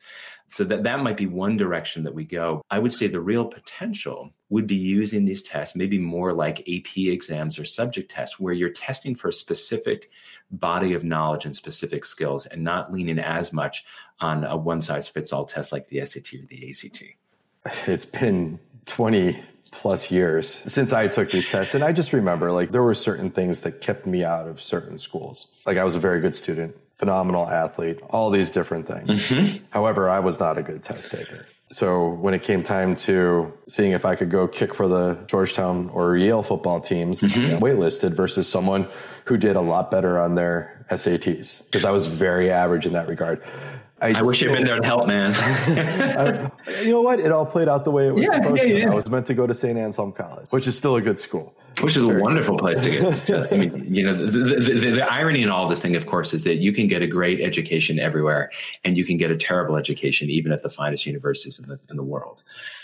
so 0.50 0.64
that 0.64 0.82
that 0.82 1.00
might 1.00 1.16
be 1.16 1.26
one 1.26 1.56
direction 1.56 2.02
that 2.02 2.14
we 2.14 2.24
go. 2.24 2.60
I 2.70 2.80
would 2.80 2.92
say 2.92 3.06
the 3.06 3.20
real 3.20 3.44
potential 3.44 4.32
would 4.48 4.66
be 4.66 4.74
using 4.74 5.24
these 5.24 5.42
tests 5.42 5.76
maybe 5.76 5.96
more 5.96 6.32
like 6.32 6.68
AP 6.68 6.96
exams 6.96 7.56
or 7.56 7.64
subject 7.64 8.10
tests 8.10 8.40
where 8.40 8.52
you're 8.52 8.70
testing 8.70 9.14
for 9.14 9.28
a 9.28 9.32
specific 9.32 10.10
body 10.50 10.92
of 10.92 11.04
knowledge 11.04 11.44
and 11.44 11.54
specific 11.54 12.04
skills 12.04 12.46
and 12.46 12.64
not 12.64 12.92
leaning 12.92 13.20
as 13.20 13.52
much 13.52 13.84
on 14.18 14.42
a 14.44 14.56
one 14.56 14.82
size 14.82 15.06
fits 15.06 15.32
all 15.32 15.44
test 15.44 15.70
like 15.70 15.86
the 15.86 16.04
SAT 16.04 16.34
or 16.34 16.46
the 16.48 16.68
ACT. 16.68 17.04
It's 17.86 18.04
been 18.04 18.58
20 18.86 19.40
plus 19.70 20.10
years 20.10 20.60
since 20.64 20.92
I 20.92 21.06
took 21.06 21.30
these 21.30 21.48
tests. 21.48 21.76
And 21.76 21.84
I 21.84 21.92
just 21.92 22.12
remember 22.12 22.50
like 22.50 22.72
there 22.72 22.82
were 22.82 22.94
certain 22.94 23.30
things 23.30 23.62
that 23.62 23.80
kept 23.80 24.04
me 24.04 24.24
out 24.24 24.48
of 24.48 24.60
certain 24.60 24.98
schools. 24.98 25.46
Like 25.64 25.78
I 25.78 25.84
was 25.84 25.94
a 25.94 26.00
very 26.00 26.20
good 26.20 26.34
student 26.34 26.76
phenomenal 27.00 27.48
athlete, 27.48 27.98
all 28.10 28.28
these 28.28 28.50
different 28.50 28.86
things. 28.86 29.30
Mm-hmm. 29.30 29.64
However, 29.70 30.10
I 30.10 30.20
was 30.20 30.38
not 30.38 30.58
a 30.58 30.62
good 30.62 30.82
test 30.82 31.10
taker. 31.10 31.46
So 31.72 32.10
when 32.10 32.34
it 32.34 32.42
came 32.42 32.62
time 32.62 32.94
to 33.06 33.54
seeing 33.68 33.92
if 33.92 34.04
I 34.04 34.16
could 34.16 34.30
go 34.30 34.46
kick 34.46 34.74
for 34.74 34.86
the 34.86 35.14
Georgetown 35.26 35.88
or 35.94 36.18
Yale 36.18 36.42
football 36.42 36.78
teams, 36.78 37.22
mm-hmm. 37.22 37.64
waitlisted 37.64 38.12
versus 38.12 38.46
someone 38.46 38.86
who 39.24 39.38
did 39.38 39.56
a 39.56 39.62
lot 39.62 39.90
better 39.90 40.20
on 40.20 40.34
their 40.34 40.84
SATs 40.90 41.64
because 41.64 41.86
I 41.86 41.90
was 41.90 42.04
very 42.04 42.50
average 42.50 42.84
in 42.84 42.92
that 42.92 43.08
regard. 43.08 43.42
I, 44.00 44.18
I 44.18 44.22
wish 44.22 44.40
you'd 44.40 44.52
been 44.52 44.64
there 44.64 44.78
to 44.78 44.86
help, 44.86 45.06
man. 45.06 45.34
I, 45.36 46.50
you 46.80 46.90
know 46.90 47.02
what? 47.02 47.20
It 47.20 47.30
all 47.30 47.44
played 47.44 47.68
out 47.68 47.84
the 47.84 47.90
way 47.90 48.08
it 48.08 48.14
was 48.14 48.24
yeah, 48.24 48.42
supposed 48.42 48.62
yeah, 48.62 48.68
yeah. 48.68 48.84
to. 48.86 48.92
I 48.92 48.94
was 48.94 49.08
meant 49.08 49.26
to 49.26 49.34
go 49.34 49.46
to 49.46 49.52
St. 49.52 49.78
Anselm 49.78 50.12
College, 50.12 50.46
which 50.50 50.66
is 50.66 50.76
still 50.76 50.96
a 50.96 51.02
good 51.02 51.18
school. 51.18 51.54
Which 51.80 51.96
is 51.96 52.02
a 52.02 52.08
wonderful 52.08 52.58
place 52.58 52.82
to 52.82 52.90
get. 52.90 53.26
To, 53.26 53.54
I 53.54 53.56
mean, 53.56 53.86
you 53.94 54.04
know, 54.04 54.14
the, 54.14 54.30
the, 54.30 54.56
the, 54.56 54.90
the, 54.90 55.12
irony 55.12 55.42
in 55.42 55.50
all 55.50 55.68
this 55.68 55.80
thing, 55.80 55.96
of 55.96 56.06
course, 56.06 56.32
is 56.32 56.44
that 56.44 56.56
you 56.56 56.72
can 56.72 56.88
get 56.88 57.02
a 57.02 57.06
great 57.06 57.40
education 57.40 57.98
everywhere, 57.98 58.50
and 58.84 58.96
you 58.96 59.04
can 59.04 59.18
get 59.18 59.30
a 59.30 59.36
terrible 59.36 59.76
education 59.76 60.30
even 60.30 60.50
at 60.50 60.62
the 60.62 60.70
finest 60.70 61.06
universities 61.06 61.58
in 61.58 61.68
the 61.68 61.78
in 61.90 61.96
the 61.96 62.02
world. 62.02 62.42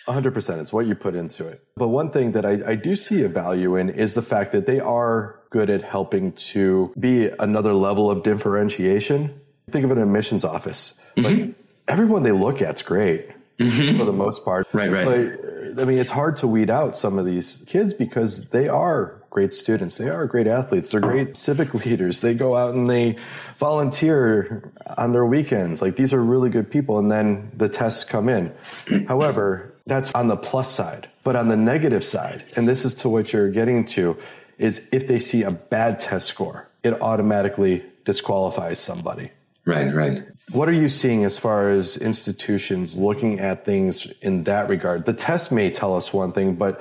100%. 0.09 0.61
It's 0.61 0.73
what 0.73 0.87
you 0.87 0.95
put 0.95 1.15
into 1.15 1.49
it. 1.49 1.65
But 1.77 1.89
one 1.89 2.11
thing 2.11 2.33
that 2.33 2.45
I, 2.47 2.61
I 2.65 2.75
do 2.77 2.95
see 2.95 3.23
a 3.25 3.29
value 3.29 3.75
in 3.75 3.91
is 3.91 4.15
the 4.15 4.23
fact 4.23 4.53
that 4.53 4.67
they 4.67 4.79
are 4.79 5.41
good 5.51 5.69
at 5.69 5.83
helping 5.83 6.33
to 6.33 6.93
be 6.99 7.29
another 7.41 7.73
level 7.73 8.09
of 8.11 8.23
differentiation. 8.23 9.41
Think 9.73 9.85
of 9.85 9.91
an 9.91 9.99
admissions 9.99 10.45
office 10.45 10.95
Mm-hmm. 11.17 11.41
Like 11.41 11.55
everyone 11.89 12.23
they 12.23 12.33
look 12.33 12.63
at's 12.63 12.83
great 12.83 13.31
mm-hmm. 13.59 13.99
for 13.99 14.05
the 14.05 14.13
most 14.13 14.45
part. 14.45 14.67
Right, 14.73 14.91
right. 14.91 15.05
But 15.05 15.83
I 15.83 15.85
mean, 15.85 15.99
it's 15.99 16.11
hard 16.11 16.37
to 16.39 16.47
weed 16.47 16.71
out 16.71 16.97
some 16.97 17.19
of 17.19 17.27
these 17.27 17.63
kids 17.67 17.95
because 17.95 18.49
they 18.49 18.69
are 18.69 19.15
great 19.31 19.53
students. 19.53 19.99
They 19.99 20.09
are 20.09 20.27
great 20.27 20.47
athletes. 20.47 20.91
They're 20.91 21.01
great 21.01 21.37
civic 21.37 21.75
leaders. 21.85 22.21
They 22.21 22.35
go 22.35 22.57
out 22.57 22.75
and 22.75 22.89
they 22.89 23.17
volunteer 23.19 24.71
on 24.97 25.13
their 25.13 25.27
weekends. 25.27 25.83
Like 25.83 25.97
these 25.97 26.13
are 26.13 26.23
really 26.23 26.51
good 26.51 26.71
people. 26.71 26.99
And 26.99 27.11
then 27.11 27.51
the 27.55 27.69
tests 27.69 28.05
come 28.05 28.29
in. 28.29 28.55
However, 29.09 29.75
that's 29.87 30.13
on 30.13 30.29
the 30.29 30.37
plus 30.37 30.71
side. 30.71 31.09
But 31.23 31.37
on 31.37 31.49
the 31.49 31.57
negative 31.57 32.05
side, 32.05 32.45
and 32.57 32.69
this 32.69 32.85
is 32.85 32.95
to 32.97 33.09
what 33.09 33.33
you're 33.33 33.51
getting 33.51 33.85
to, 33.87 34.17
is 34.59 34.89
if 34.93 35.07
they 35.07 35.19
see 35.19 35.43
a 35.43 35.51
bad 35.51 35.99
test 35.99 36.27
score, 36.27 36.69
it 36.83 37.01
automatically 37.03 37.85
disqualifies 38.05 38.79
somebody. 38.79 39.31
Right, 39.65 39.93
right. 39.93 40.23
What 40.53 40.69
are 40.69 40.73
you 40.73 40.89
seeing 40.89 41.25
as 41.25 41.39
far 41.39 41.71
as 41.71 41.97
institutions 41.97 42.97
looking 42.97 43.41
at 43.41 43.65
things 43.65 44.07
in 44.23 44.45
that 44.45 44.69
regard? 44.69 45.05
The 45.05 45.13
test 45.13 45.51
may 45.51 45.71
tell 45.71 45.97
us 45.97 46.13
one 46.13 46.33
thing, 46.33 46.55
but 46.55 46.81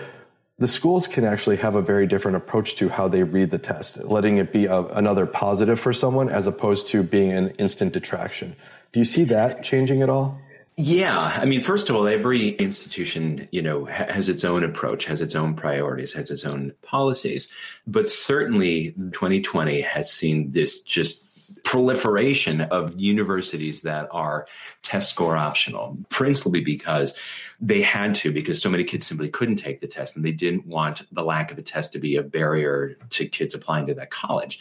the 0.60 0.68
schools 0.68 1.08
can 1.08 1.26
actually 1.26 1.58
have 1.58 1.76
a 1.76 1.82
very 1.82 2.06
different 2.06 2.38
approach 2.38 2.76
to 2.76 2.90
how 2.90 3.08
they 3.08 3.24
read 3.24 3.50
the 3.50 3.58
test, 3.58 4.04
letting 4.04 4.38
it 4.38 4.54
be 4.54 4.68
a, 4.68 4.82
another 4.82 5.26
positive 5.26 5.80
for 5.80 5.94
someone 5.94 6.30
as 6.30 6.46
opposed 6.46 6.88
to 6.88 7.02
being 7.02 7.32
an 7.32 7.50
instant 7.58 7.92
detraction. 7.94 8.56
Do 8.92 9.00
you 9.00 9.06
see 9.06 9.24
that 9.26 9.64
changing 9.64 10.04
at 10.04 10.10
all? 10.10 10.40
Yeah, 10.78 11.18
I 11.18 11.46
mean, 11.46 11.64
first 11.64 11.90
of 11.90 11.96
all, 11.96 12.06
every 12.06 12.50
institution, 12.50 13.48
you 13.52 13.62
know, 13.62 13.86
has 13.86 14.28
its 14.30 14.44
own 14.44 14.64
approach, 14.64 15.06
has 15.06 15.22
its 15.22 15.34
own 15.34 15.56
priorities, 15.56 16.12
has 16.14 16.30
its 16.30 16.46
own 16.46 16.74
policies. 16.82 17.50
But 17.88 18.12
certainly, 18.12 18.92
2020 18.92 19.82
has 19.82 20.12
seen 20.12 20.52
this 20.52 20.82
just 20.82 21.25
proliferation 21.64 22.62
of 22.62 23.00
universities 23.00 23.82
that 23.82 24.08
are 24.12 24.48
test 24.84 25.10
score 25.10 25.38
optional, 25.38 25.98
principally 26.10 26.62
because 26.62 27.16
they 27.62 27.82
had 27.82 28.14
to, 28.16 28.32
because 28.32 28.62
so 28.62 28.70
many 28.70 28.84
kids 28.84 29.08
simply 29.08 29.30
couldn't 29.30 29.56
take 29.56 29.80
the 29.80 29.88
test 29.88 30.16
and 30.16 30.26
they 30.26 30.32
didn't 30.32 30.66
want 30.68 31.04
the 31.14 31.24
lack 31.24 31.52
of 31.52 31.58
a 31.58 31.62
test 31.62 31.94
to 31.94 32.00
be 32.00 32.18
a 32.18 32.24
barrier 32.24 32.98
to 33.10 33.26
kids 33.26 33.54
applying 33.54 33.88
to 33.88 33.94
that 33.94 34.12
college. 34.12 34.60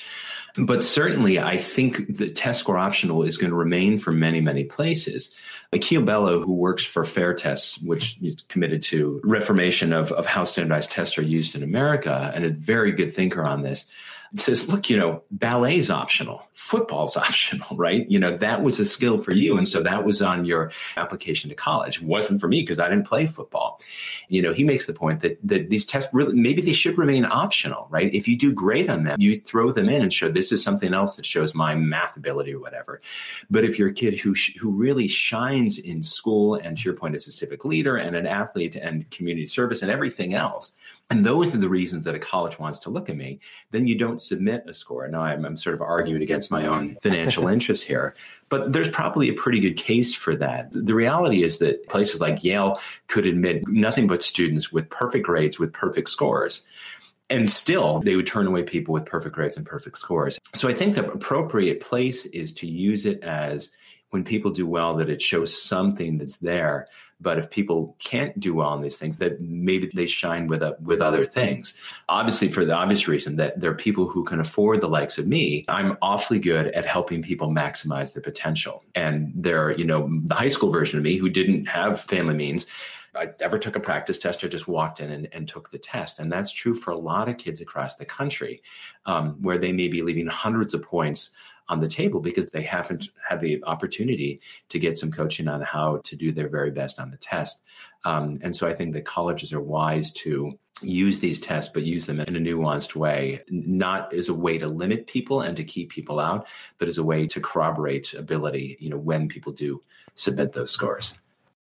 But 0.57 0.85
certainly, 0.85 1.41
I 1.41 1.57
think 1.57 2.17
the 2.17 2.31
test 2.31 2.61
score 2.61 2.79
optional 2.79 3.25
is 3.25 3.37
going 3.37 3.51
to 3.51 3.57
remain 3.57 3.99
for 3.99 4.13
many, 4.13 4.41
many 4.41 4.63
places. 4.63 5.33
Akil 5.73 6.03
Bello, 6.03 6.41
who 6.41 6.53
works 6.53 6.85
for 6.85 7.05
Fair 7.05 7.35
Tests, 7.35 7.79
which 7.79 8.17
is 8.23 8.43
committed 8.49 8.81
to 8.85 9.21
reformation 9.25 9.93
of, 9.93 10.13
of 10.13 10.27
how 10.27 10.45
standardized 10.45 10.93
tests 10.93 11.19
are 11.19 11.23
used 11.23 11.57
in 11.57 11.65
America, 11.65 12.31
and 12.35 12.45
a 12.45 12.51
very 12.51 12.93
good 12.93 13.13
thinker 13.13 13.45
on 13.45 13.63
this, 13.63 13.87
says, 14.37 14.69
look, 14.69 14.91
you 14.91 14.97
know, 14.97 15.23
ballet's 15.31 15.91
optional, 15.91 16.43
football's 16.55 17.17
optional, 17.17 17.77
right? 17.77 18.09
You 18.11 18.19
know, 18.19 18.37
that 18.37 18.63
was 18.63 18.81
a 18.81 18.87
skill 18.87 19.19
for 19.19 19.33
you. 19.33 19.57
And 19.57 19.69
so 19.69 19.83
that 19.83 20.05
was 20.05 20.23
on 20.23 20.45
your 20.45 20.73
application 20.97 21.51
to 21.51 21.57
college. 21.57 22.03
Wasn't 22.03 22.41
for 22.41 22.49
me 22.49 22.63
because 22.63 22.79
I 22.79 22.89
didn't 22.89 23.07
play 23.07 23.27
football. 23.27 23.81
You 24.29 24.43
know, 24.43 24.53
he 24.53 24.65
makes 24.65 24.87
the 24.87 24.93
point 24.93 25.21
that, 25.21 25.39
that 25.45 25.71
these 25.71 25.85
tests 25.85 26.13
really, 26.13 26.35
maybe 26.35 26.63
they 26.63 26.73
should 26.73 26.99
remain 26.99 27.25
optional, 27.25 27.87
right? 27.91 28.13
If 28.13 28.27
you 28.27 28.37
do 28.37 28.53
great 28.53 28.91
on 28.91 29.05
them, 29.05 29.21
you 29.21 29.39
throw 29.39 29.71
them 29.71 29.89
in 29.89 30.03
and 30.03 30.13
show 30.13 30.29
this 30.29 30.53
is 30.53 30.63
something 30.63 30.93
else 30.93 31.17
that 31.17 31.27
shows 31.27 31.55
my 31.55 31.75
math 31.75 32.17
ability 32.17 32.55
or 32.55 32.61
whatever. 32.61 33.01
But 33.51 33.65
if 33.65 33.79
you're 33.79 33.89
a 33.89 33.95
kid 33.95 34.19
who, 34.19 34.35
who 34.61 34.71
really 34.71 35.09
shines 35.09 35.79
in 35.79 36.03
school 36.03 36.55
and 36.55 36.77
to 36.77 36.85
your 36.85 36.95
point, 36.95 37.15
as 37.15 37.27
a 37.27 37.31
civic 37.31 37.65
leader 37.65 37.97
and 37.97 38.17
an 38.17 38.27
athlete 38.27 38.75
and 38.75 39.09
community 39.11 39.47
service 39.47 39.83
and 39.83 39.91
everything 39.91 40.35
else, 40.35 40.73
and 41.11 41.25
those 41.25 41.55
are 41.55 41.59
the 41.59 41.69
reasons 41.69 42.05
that 42.05 42.15
a 42.15 42.19
college 42.19 42.59
wants 42.59 42.79
to 42.81 42.91
look 42.91 43.11
at 43.11 43.17
me, 43.17 43.39
then 43.71 43.87
you 43.87 43.97
don't 43.97 44.21
submit 44.21 44.65
a 44.67 44.75
score. 44.75 45.07
Now 45.07 45.23
I'm, 45.23 45.45
I'm 45.45 45.57
sort 45.57 45.75
of 45.75 45.83
arguing 45.83 46.23
against 46.23 46.51
my 46.51 46.67
own 46.67 46.97
financial 47.03 47.47
interests 47.47 47.85
here, 47.85 48.15
but 48.49 48.73
there's 48.73 48.89
probably 48.89 49.29
a 49.29 49.35
pretty 49.35 49.61
good 49.61 49.77
case 49.77 50.15
for 50.15 50.35
that. 50.37 50.71
The 50.71 50.95
reality 50.95 51.43
is 51.43 51.59
that 51.59 51.87
places 51.89 52.21
like 52.21 52.43
Yale 52.43 52.81
could 53.09 53.27
admit 53.27 53.69
nothing 53.69 54.07
but 54.07 54.23
students 54.23 54.73
with 54.73 54.89
perfect 54.89 55.27
grades, 55.27 55.59
with 55.59 55.73
perfect 55.73 56.09
scores. 56.09 56.67
And 57.31 57.49
still, 57.49 58.01
they 58.01 58.17
would 58.17 58.27
turn 58.27 58.47
away 58.47 58.63
people 58.63 58.93
with 58.93 59.07
perfect 59.07 59.35
grades 59.35 59.57
and 59.57 59.65
perfect 59.67 59.99
scores. 59.99 60.39
So 60.55 60.69
I 60.69 60.75
think 60.75 60.95
the 60.95 61.11
appropriate 61.11 61.81
place 61.81 62.27
is 62.27 62.53
to 62.55 62.67
use 62.67 63.07
it 63.07 63.23
as 63.23 63.71
when 64.11 64.25
people 64.25 64.51
do 64.51 64.67
well, 64.67 64.95
that 64.95 65.11
it 65.11 65.21
shows 65.21 65.61
something 65.61 66.19
that's 66.19 66.37
there 66.37 66.87
but 67.25 67.39
if 67.39 67.51
people 67.51 67.97
can't 67.99 68.39
do 68.39 68.55
well 68.55 68.69
on 68.69 68.83
these 68.83 68.99
things, 68.99 69.19
that 69.19 69.41
maybe 69.41 69.91
they 69.95 70.07
shine 70.07 70.47
with 70.47 70.63
a, 70.63 70.77
with 70.83 71.01
other 71.01 71.25
things. 71.25 71.73
Obviously, 72.11 72.49
for 72.49 72.67
the 72.67 72.75
obvious 72.75 73.09
reason 73.09 73.37
that 73.37 73.59
there 73.59 73.71
are 73.71 73.75
people 73.75 74.07
who 74.07 74.25
can 74.25 74.39
afford 74.39 74.83
the 74.83 74.89
likes 74.89 75.17
of 75.17 75.27
me. 75.27 75.65
I'm 75.67 75.97
awfully 76.03 76.39
good 76.39 76.67
at 76.69 76.85
helping 76.85 77.23
people 77.23 77.49
maximize 77.49 78.13
their 78.13 78.23
potential. 78.23 78.85
And 78.95 79.33
there, 79.35 79.65
are, 79.65 79.73
you 79.73 79.87
know, 79.87 80.09
the 80.27 80.35
high 80.35 80.49
school 80.49 80.71
version 80.71 80.99
of 80.99 81.03
me 81.03 81.17
who 81.17 81.31
didn't 81.31 81.65
have 81.65 82.01
family 82.01 82.35
means. 82.35 82.67
I 83.17 83.31
never 83.41 83.59
took 83.59 83.77
a 83.77 83.81
practice 83.81 84.19
test. 84.19 84.45
I 84.45 84.49
just 84.49 84.69
walked 84.69 85.01
in 85.01 85.11
and, 85.11 85.29
and, 85.33 85.49
took 85.49 85.71
the 85.71 85.79
test. 85.79 86.19
And 86.19 86.31
that's 86.31 86.53
true 86.53 86.75
for 86.75 86.91
a 86.91 86.99
lot 86.99 87.29
of 87.29 87.39
kids 87.39 87.61
across 87.61 87.95
the 87.95 88.05
country, 88.05 88.61
um, 89.07 89.37
where 89.41 89.57
they 89.57 89.73
may 89.73 89.87
be 89.87 90.03
leaving 90.03 90.27
hundreds 90.27 90.75
of 90.75 90.83
points 90.83 91.31
on 91.69 91.81
the 91.81 91.89
table 91.89 92.21
because 92.21 92.51
they 92.51 92.63
haven't 92.63 93.09
had 93.27 93.41
the 93.41 93.63
opportunity 93.65 94.41
to 94.69 94.79
get 94.79 94.99
some 94.99 95.11
coaching 95.11 95.49
on 95.49 95.63
how 95.63 96.01
to 96.05 96.17
do 96.17 96.31
their 96.31 96.49
very 96.49 96.71
best 96.71 97.01
on 97.01 97.11
the 97.11 97.17
test. 97.17 97.63
Um, 98.05 98.39
and 98.43 98.55
so 98.55 98.67
I 98.67 98.75
think 98.75 98.95
that 98.95 99.05
colleges 99.05 99.53
are 99.53 99.61
wise 99.61 100.13
to 100.13 100.59
use 100.83 101.21
these 101.21 101.41
tests, 101.41 101.71
but 101.73 101.85
use 101.85 102.07
them 102.07 102.21
in 102.21 102.37
a 102.37 102.41
nuanced 102.41 102.95
way, 102.95 103.43
not 103.49 104.13
as 104.13 104.29
a 104.29 104.35
way 104.35 104.59
to 104.59 104.67
limit 104.67 105.07
people 105.07 105.41
and 105.41 105.57
to 105.57 105.65
keep 105.65 105.91
people 105.91 106.21
out, 106.21 106.47
but 106.79 106.89
as 106.89 106.99
a 106.99 107.05
way 107.05 107.27
to 107.29 107.41
corroborate 107.41 108.13
ability, 108.15 108.77
you 108.81 108.91
know, 108.91 108.99
when 108.99 109.29
people 109.29 109.53
do 109.53 109.81
submit 110.15 110.53
those 110.53 110.71
scores. 110.71 111.15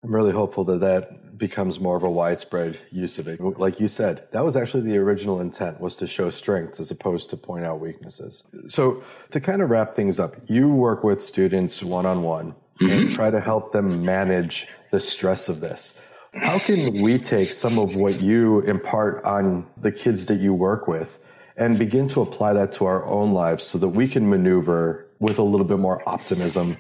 I'm 0.04 0.14
really 0.14 0.32
hopeful 0.32 0.64
that 0.64 0.80
that 0.80 1.38
becomes 1.38 1.80
more 1.80 1.96
of 1.96 2.02
a 2.02 2.10
widespread 2.10 2.78
use 2.90 3.18
of 3.18 3.26
it. 3.26 3.40
Like 3.40 3.80
you 3.80 3.88
said, 3.88 4.28
that 4.32 4.44
was 4.44 4.54
actually 4.54 4.82
the 4.82 4.98
original 4.98 5.40
intent 5.40 5.80
was 5.80 5.96
to 5.96 6.06
show 6.06 6.28
strengths 6.28 6.78
as 6.78 6.90
opposed 6.90 7.30
to 7.30 7.38
point 7.38 7.64
out 7.64 7.80
weaknesses. 7.80 8.44
So 8.68 9.02
to 9.30 9.40
kind 9.40 9.62
of 9.62 9.70
wrap 9.70 9.96
things 9.96 10.20
up, 10.20 10.36
you 10.46 10.68
work 10.68 11.04
with 11.04 11.22
students 11.22 11.82
one 11.82 12.04
on 12.04 12.22
one 12.22 12.54
and 12.80 12.90
mm-hmm. 12.90 13.14
try 13.14 13.30
to 13.30 13.40
help 13.40 13.72
them 13.72 14.04
manage 14.04 14.68
the 14.90 15.00
stress 15.00 15.48
of 15.48 15.60
this. 15.60 15.98
How 16.34 16.58
can 16.58 17.00
we 17.00 17.18
take 17.18 17.52
some 17.52 17.78
of 17.78 17.96
what 17.96 18.20
you 18.20 18.60
impart 18.60 19.24
on 19.24 19.66
the 19.80 19.90
kids 19.90 20.26
that 20.26 20.36
you 20.36 20.52
work 20.52 20.86
with 20.86 21.18
and 21.56 21.78
begin 21.78 22.08
to 22.08 22.20
apply 22.20 22.52
that 22.52 22.72
to 22.72 22.84
our 22.84 23.06
own 23.06 23.32
lives 23.32 23.64
so 23.64 23.78
that 23.78 23.88
we 23.88 24.08
can 24.08 24.28
maneuver 24.28 25.06
with 25.20 25.38
a 25.38 25.42
little 25.42 25.66
bit 25.66 25.78
more 25.78 26.06
optimism 26.08 26.76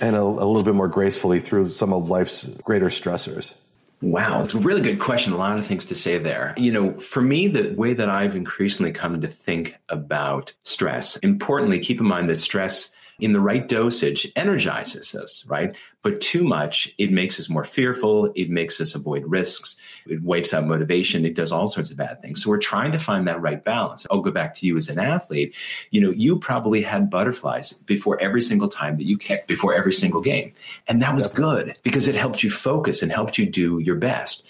and 0.00 0.16
a, 0.16 0.22
a 0.22 0.22
little 0.22 0.62
bit 0.62 0.74
more 0.74 0.88
gracefully 0.88 1.40
through 1.40 1.70
some 1.70 1.92
of 1.92 2.10
life's 2.10 2.44
greater 2.64 2.86
stressors? 2.86 3.54
Wow, 4.02 4.42
it's 4.42 4.52
a 4.52 4.58
really 4.58 4.82
good 4.82 4.98
question. 4.98 5.32
A 5.32 5.36
lot 5.36 5.58
of 5.58 5.64
things 5.64 5.86
to 5.86 5.94
say 5.94 6.18
there. 6.18 6.54
You 6.58 6.72
know, 6.72 7.00
for 7.00 7.22
me, 7.22 7.48
the 7.48 7.74
way 7.74 7.94
that 7.94 8.10
I've 8.10 8.36
increasingly 8.36 8.92
come 8.92 9.20
to 9.20 9.28
think 9.28 9.76
about 9.88 10.52
stress, 10.62 11.16
importantly, 11.18 11.78
keep 11.78 12.00
in 12.00 12.06
mind 12.06 12.28
that 12.28 12.40
stress 12.40 12.90
in 13.20 13.32
the 13.32 13.40
right 13.40 13.68
dosage 13.68 14.30
energizes 14.36 15.14
us, 15.14 15.44
right? 15.46 15.76
But 16.02 16.20
too 16.20 16.44
much, 16.44 16.92
it 16.98 17.10
makes 17.10 17.40
us 17.40 17.48
more 17.48 17.64
fearful. 17.64 18.30
It 18.34 18.50
makes 18.50 18.80
us 18.80 18.94
avoid 18.94 19.24
risks. 19.24 19.76
It 20.06 20.20
wipes 20.22 20.52
out 20.52 20.66
motivation. 20.66 21.24
It 21.24 21.34
does 21.34 21.50
all 21.50 21.68
sorts 21.68 21.90
of 21.90 21.96
bad 21.96 22.20
things. 22.20 22.42
So 22.42 22.50
we're 22.50 22.58
trying 22.58 22.92
to 22.92 22.98
find 22.98 23.26
that 23.26 23.40
right 23.40 23.62
balance. 23.64 24.06
I'll 24.10 24.20
go 24.20 24.30
back 24.30 24.54
to 24.56 24.66
you 24.66 24.76
as 24.76 24.88
an 24.88 24.98
athlete. 24.98 25.54
You 25.90 26.02
know, 26.02 26.10
you 26.10 26.38
probably 26.38 26.82
had 26.82 27.08
butterflies 27.08 27.72
before 27.72 28.20
every 28.20 28.42
single 28.42 28.68
time 28.68 28.98
that 28.98 29.04
you 29.04 29.16
kicked, 29.16 29.48
before 29.48 29.74
every 29.74 29.94
single 29.94 30.20
game. 30.20 30.52
And 30.88 31.00
that 31.00 31.14
was 31.14 31.26
Definitely. 31.26 31.64
good 31.64 31.76
because 31.84 32.06
it 32.06 32.14
helped 32.14 32.42
you 32.42 32.50
focus 32.50 33.00
and 33.00 33.10
helped 33.10 33.38
you 33.38 33.46
do 33.46 33.78
your 33.78 33.96
best. 33.96 34.44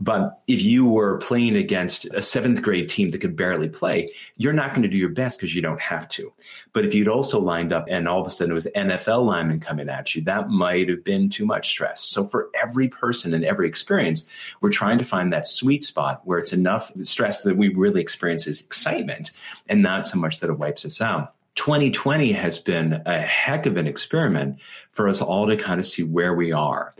But 0.00 0.40
if 0.46 0.62
you 0.62 0.84
were 0.84 1.18
playing 1.18 1.56
against 1.56 2.04
a 2.06 2.22
seventh 2.22 2.62
grade 2.62 2.88
team 2.88 3.08
that 3.08 3.20
could 3.20 3.34
barely 3.34 3.68
play, 3.68 4.12
you're 4.36 4.52
not 4.52 4.70
going 4.70 4.82
to 4.82 4.88
do 4.88 4.96
your 4.96 5.08
best 5.08 5.38
because 5.38 5.54
you 5.54 5.62
don't 5.62 5.80
have 5.80 6.08
to. 6.10 6.32
But 6.72 6.84
if 6.84 6.94
you'd 6.94 7.08
also 7.08 7.40
lined 7.40 7.72
up 7.72 7.86
and 7.88 8.06
all 8.06 8.20
of 8.20 8.26
a 8.26 8.30
sudden 8.30 8.52
it 8.52 8.54
was 8.54 8.66
NFL 8.76 9.24
linemen 9.24 9.58
coming 9.58 9.88
at 9.88 10.14
you, 10.14 10.22
that 10.22 10.50
might 10.50 10.88
have 10.88 11.02
been 11.02 11.28
too 11.28 11.44
much 11.44 11.68
stress. 11.68 12.00
So 12.00 12.24
for 12.24 12.48
every 12.62 12.88
person 12.88 13.34
and 13.34 13.44
every 13.44 13.66
experience, 13.66 14.24
we're 14.60 14.70
trying 14.70 14.98
to 14.98 15.04
find 15.04 15.32
that 15.32 15.48
sweet 15.48 15.84
spot 15.84 16.20
where 16.24 16.38
it's 16.38 16.52
enough 16.52 16.92
stress 17.02 17.42
that 17.42 17.56
we 17.56 17.68
really 17.68 18.00
experience 18.00 18.46
is 18.46 18.60
excitement 18.60 19.32
and 19.68 19.82
not 19.82 20.06
so 20.06 20.18
much 20.18 20.38
that 20.40 20.50
it 20.50 20.58
wipes 20.58 20.84
us 20.84 21.00
out. 21.00 21.34
2020 21.56 22.30
has 22.30 22.60
been 22.60 23.02
a 23.04 23.18
heck 23.18 23.66
of 23.66 23.76
an 23.76 23.88
experiment 23.88 24.60
for 24.92 25.08
us 25.08 25.20
all 25.20 25.48
to 25.48 25.56
kind 25.56 25.80
of 25.80 25.86
see 25.88 26.04
where 26.04 26.32
we 26.32 26.52
are. 26.52 26.94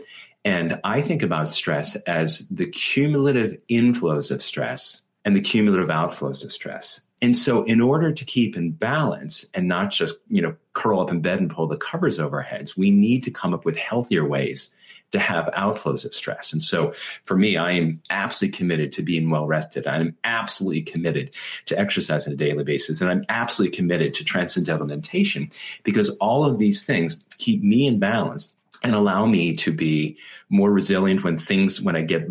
And 0.45 0.79
I 0.83 1.01
think 1.01 1.21
about 1.21 1.51
stress 1.51 1.95
as 1.97 2.47
the 2.49 2.67
cumulative 2.67 3.57
inflows 3.69 4.31
of 4.31 4.41
stress 4.41 5.01
and 5.25 5.35
the 5.35 5.41
cumulative 5.41 5.89
outflows 5.89 6.43
of 6.45 6.53
stress. 6.53 7.01
And 7.21 7.35
so 7.35 7.63
in 7.63 7.81
order 7.81 8.13
to 8.13 8.25
keep 8.25 8.55
in 8.55 8.71
balance 8.71 9.45
and 9.53 9.67
not 9.67 9.91
just, 9.91 10.15
you 10.29 10.41
know, 10.41 10.55
curl 10.73 11.01
up 11.01 11.11
in 11.11 11.21
bed 11.21 11.39
and 11.39 11.49
pull 11.49 11.67
the 11.67 11.75
covers 11.75 12.17
over 12.17 12.37
our 12.37 12.43
heads, 12.43 12.77
we 12.77 12.91
need 12.91 13.23
to 13.23 13.31
come 13.31 13.53
up 13.53 13.65
with 13.65 13.75
healthier 13.75 14.25
ways 14.25 14.69
to 15.11 15.19
have 15.19 15.51
outflows 15.57 16.05
of 16.05 16.13
stress. 16.13 16.53
And 16.53 16.61
so 16.61 16.93
for 17.25 17.35
me, 17.35 17.57
I 17.57 17.73
am 17.73 18.01
absolutely 18.09 18.57
committed 18.57 18.93
to 18.93 19.01
being 19.01 19.29
well 19.29 19.47
rested. 19.47 19.87
I'm 19.87 20.15
absolutely 20.23 20.83
committed 20.83 21.31
to 21.65 21.77
exercise 21.77 22.27
on 22.27 22.33
a 22.33 22.37
daily 22.37 22.63
basis. 22.63 23.01
And 23.01 23.09
I'm 23.09 23.25
absolutely 23.27 23.75
committed 23.75 24.13
to 24.13 24.23
transcendental 24.23 24.87
meditation 24.87 25.49
because 25.83 26.09
all 26.17 26.45
of 26.45 26.59
these 26.59 26.85
things 26.85 27.23
keep 27.37 27.63
me 27.63 27.87
in 27.87 27.99
balance 27.99 28.53
and 28.83 28.95
allow 28.95 29.25
me 29.25 29.55
to 29.55 29.71
be 29.71 30.17
more 30.49 30.71
resilient 30.71 31.23
when 31.23 31.37
things 31.37 31.81
when 31.81 31.95
i 31.95 32.01
get 32.01 32.27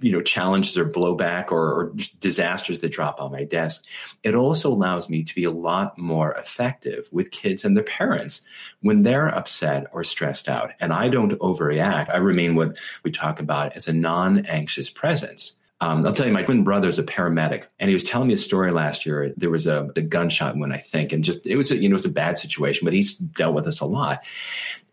you 0.00 0.12
know 0.12 0.22
challenges 0.22 0.78
or 0.78 0.88
blowback 0.88 1.50
or, 1.50 1.72
or 1.72 1.92
disasters 2.20 2.80
that 2.80 2.92
drop 2.92 3.20
on 3.20 3.32
my 3.32 3.44
desk 3.44 3.84
it 4.22 4.34
also 4.34 4.70
allows 4.70 5.08
me 5.08 5.22
to 5.24 5.34
be 5.34 5.44
a 5.44 5.50
lot 5.50 5.98
more 5.98 6.32
effective 6.32 7.08
with 7.12 7.30
kids 7.30 7.64
and 7.64 7.76
their 7.76 7.84
parents 7.84 8.42
when 8.80 9.02
they're 9.02 9.28
upset 9.28 9.86
or 9.92 10.04
stressed 10.04 10.48
out. 10.48 10.70
And 10.80 10.92
i 10.92 11.08
don't 11.08 11.38
overreact. 11.40 12.10
I 12.10 12.18
remain 12.18 12.54
what 12.54 12.76
we 13.02 13.10
talk 13.10 13.40
about 13.40 13.74
as 13.74 13.88
a 13.88 13.92
non-anxious 13.92 14.90
presence 14.90 15.54
um, 15.80 16.04
I'll 16.04 16.12
tell 16.12 16.26
you, 16.26 16.32
my 16.32 16.42
twin 16.42 16.64
brother 16.64 16.88
is 16.88 16.98
a 16.98 17.04
paramedic, 17.04 17.66
and 17.78 17.88
he 17.88 17.94
was 17.94 18.02
telling 18.02 18.28
me 18.28 18.34
a 18.34 18.38
story 18.38 18.72
last 18.72 19.06
year. 19.06 19.32
There 19.36 19.50
was 19.50 19.68
a, 19.68 19.88
a 19.94 20.00
gunshot 20.00 20.56
wound, 20.56 20.72
I 20.72 20.78
think, 20.78 21.12
and 21.12 21.22
just 21.22 21.46
it 21.46 21.56
was 21.56 21.70
a, 21.70 21.76
you 21.76 21.88
know 21.88 21.94
it 21.94 21.98
was 21.98 22.04
a 22.04 22.10
bad 22.10 22.36
situation, 22.36 22.84
but 22.84 22.92
he's 22.92 23.14
dealt 23.14 23.54
with 23.54 23.64
this 23.64 23.80
a 23.80 23.86
lot. 23.86 24.24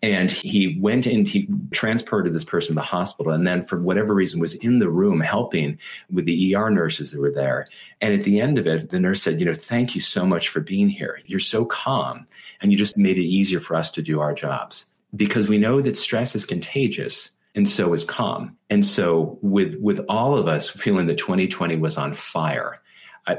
And 0.03 0.29
he 0.29 0.77
went 0.79 1.07
and 1.07 1.27
he 1.27 1.47
transported 1.71 2.33
this 2.33 2.43
person 2.43 2.69
to 2.69 2.73
the 2.75 2.81
hospital, 2.81 3.31
and 3.31 3.47
then 3.47 3.65
for 3.65 3.81
whatever 3.81 4.13
reason 4.13 4.39
was 4.39 4.53
in 4.55 4.77
the 4.77 4.89
room 4.89 5.21
helping 5.21 5.79
with 6.11 6.25
the 6.25 6.55
ER 6.55 6.69
nurses 6.69 7.09
that 7.11 7.19
were 7.19 7.31
there. 7.31 7.65
And 7.99 8.13
at 8.13 8.21
the 8.21 8.39
end 8.39 8.59
of 8.59 8.67
it, 8.67 8.91
the 8.91 8.99
nurse 8.99 9.23
said, 9.23 9.39
"You 9.39 9.47
know, 9.47 9.55
thank 9.55 9.95
you 9.95 10.01
so 10.01 10.23
much 10.23 10.49
for 10.49 10.59
being 10.59 10.89
here. 10.89 11.19
You're 11.25 11.39
so 11.39 11.65
calm, 11.65 12.27
and 12.61 12.71
you 12.71 12.77
just 12.77 12.95
made 12.95 13.17
it 13.17 13.23
easier 13.23 13.59
for 13.59 13.75
us 13.75 13.89
to 13.91 14.03
do 14.03 14.19
our 14.19 14.35
jobs." 14.35 14.85
Because 15.15 15.47
we 15.47 15.57
know 15.57 15.81
that 15.81 15.97
stress 15.97 16.35
is 16.35 16.45
contagious 16.45 17.31
and 17.55 17.69
so 17.69 17.93
is 17.93 18.03
calm. 18.03 18.55
And 18.69 18.85
so 18.85 19.39
with 19.41 19.75
with 19.79 20.05
all 20.09 20.37
of 20.37 20.47
us 20.47 20.69
feeling 20.69 21.07
that 21.07 21.17
2020 21.17 21.77
was 21.77 21.97
on 21.97 22.13
fire, 22.13 22.81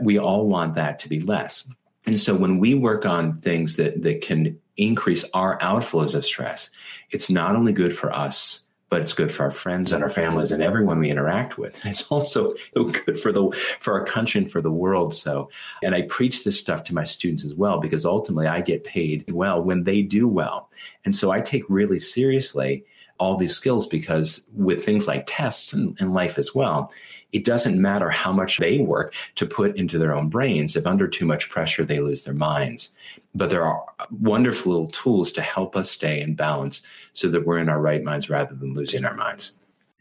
we 0.00 0.18
all 0.18 0.46
want 0.46 0.74
that 0.74 0.98
to 1.00 1.08
be 1.08 1.20
less. 1.20 1.68
And 2.06 2.18
so 2.18 2.34
when 2.34 2.58
we 2.58 2.74
work 2.74 3.04
on 3.04 3.40
things 3.40 3.76
that 3.76 4.02
that 4.02 4.22
can 4.22 4.58
increase 4.76 5.24
our 5.34 5.58
outflows 5.60 6.14
of 6.14 6.24
stress, 6.24 6.70
it's 7.10 7.30
not 7.30 7.56
only 7.56 7.72
good 7.72 7.96
for 7.96 8.12
us, 8.12 8.62
but 8.88 9.00
it's 9.00 9.12
good 9.12 9.32
for 9.32 9.42
our 9.42 9.50
friends 9.50 9.92
and 9.92 10.02
our 10.02 10.10
families 10.10 10.52
and 10.52 10.62
everyone 10.62 11.00
we 11.00 11.10
interact 11.10 11.58
with. 11.58 11.82
And 11.82 11.90
it's 11.90 12.06
also 12.06 12.54
so 12.74 12.84
good 12.84 13.18
for 13.18 13.32
the 13.32 13.50
for 13.80 13.92
our 13.94 14.04
country 14.04 14.40
and 14.40 14.50
for 14.50 14.62
the 14.62 14.72
world. 14.72 15.14
So, 15.14 15.50
and 15.82 15.94
I 15.94 16.02
preach 16.02 16.44
this 16.44 16.58
stuff 16.58 16.84
to 16.84 16.94
my 16.94 17.04
students 17.04 17.44
as 17.44 17.54
well 17.54 17.80
because 17.80 18.06
ultimately 18.06 18.46
I 18.46 18.62
get 18.62 18.84
paid 18.84 19.30
well 19.30 19.62
when 19.62 19.84
they 19.84 20.02
do 20.02 20.26
well. 20.26 20.70
And 21.04 21.14
so 21.14 21.30
I 21.30 21.40
take 21.40 21.64
really 21.68 21.98
seriously 21.98 22.84
all 23.18 23.36
these 23.36 23.54
skills 23.54 23.86
because 23.86 24.42
with 24.54 24.84
things 24.84 25.06
like 25.06 25.24
tests 25.26 25.72
and, 25.72 25.96
and 26.00 26.14
life 26.14 26.38
as 26.38 26.54
well, 26.54 26.92
it 27.32 27.44
doesn't 27.44 27.80
matter 27.80 28.10
how 28.10 28.32
much 28.32 28.58
they 28.58 28.78
work 28.78 29.14
to 29.34 29.46
put 29.46 29.76
into 29.76 29.98
their 29.98 30.14
own 30.14 30.28
brains. 30.28 30.76
If 30.76 30.86
under 30.86 31.08
too 31.08 31.26
much 31.26 31.50
pressure, 31.50 31.84
they 31.84 32.00
lose 32.00 32.24
their 32.24 32.34
minds. 32.34 32.90
But 33.34 33.50
there 33.50 33.66
are 33.66 33.84
wonderful 34.10 34.72
little 34.72 34.90
tools 34.90 35.32
to 35.32 35.42
help 35.42 35.76
us 35.76 35.90
stay 35.90 36.20
in 36.20 36.34
balance 36.34 36.82
so 37.12 37.28
that 37.28 37.44
we're 37.44 37.58
in 37.58 37.68
our 37.68 37.80
right 37.80 38.02
minds 38.02 38.30
rather 38.30 38.54
than 38.54 38.74
losing 38.74 39.04
our 39.04 39.14
minds. 39.14 39.52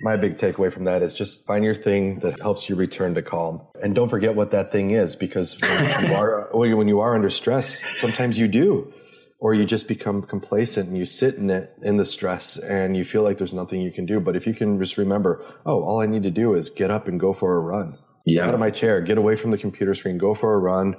My 0.01 0.17
big 0.17 0.35
takeaway 0.35 0.71
from 0.71 0.83
that 0.85 1.01
is 1.01 1.13
just 1.13 1.45
find 1.45 1.63
your 1.63 1.75
thing 1.75 2.19
that 2.19 2.39
helps 2.41 2.69
you 2.69 2.75
return 2.75 3.15
to 3.15 3.21
calm. 3.21 3.61
And 3.81 3.95
don't 3.95 4.09
forget 4.09 4.35
what 4.35 4.51
that 4.51 4.71
thing 4.71 4.91
is 4.91 5.15
because 5.15 5.59
when 5.61 6.07
you 6.07 6.13
are, 6.15 6.49
when 6.51 6.87
you 6.87 6.99
are 6.99 7.15
under 7.15 7.29
stress, 7.29 7.83
sometimes 7.95 8.37
you 8.37 8.47
do 8.47 8.93
or 9.39 9.53
you 9.53 9.65
just 9.65 9.87
become 9.87 10.21
complacent 10.21 10.87
and 10.87 10.97
you 10.97 11.05
sit 11.05 11.35
in 11.35 11.49
it 11.49 11.73
in 11.81 11.97
the 11.97 12.05
stress 12.05 12.57
and 12.57 12.95
you 12.95 13.03
feel 13.03 13.21
like 13.21 13.37
there's 13.37 13.53
nothing 13.53 13.81
you 13.81 13.91
can 13.91 14.05
do. 14.05 14.19
But 14.19 14.35
if 14.35 14.47
you 14.47 14.53
can 14.53 14.79
just 14.79 14.97
remember, 14.97 15.45
oh, 15.65 15.83
all 15.83 16.01
I 16.01 16.05
need 16.05 16.23
to 16.23 16.31
do 16.31 16.53
is 16.53 16.69
get 16.69 16.89
up 16.89 17.07
and 17.07 17.19
go 17.19 17.33
for 17.33 17.57
a 17.57 17.59
run. 17.59 17.97
Yeah. 18.25 18.41
Get 18.41 18.47
out 18.49 18.53
of 18.55 18.59
my 18.59 18.71
chair, 18.71 19.01
get 19.01 19.17
away 19.17 19.35
from 19.35 19.51
the 19.51 19.57
computer 19.57 19.93
screen, 19.93 20.17
go 20.17 20.33
for 20.33 20.53
a 20.53 20.57
run, 20.57 20.95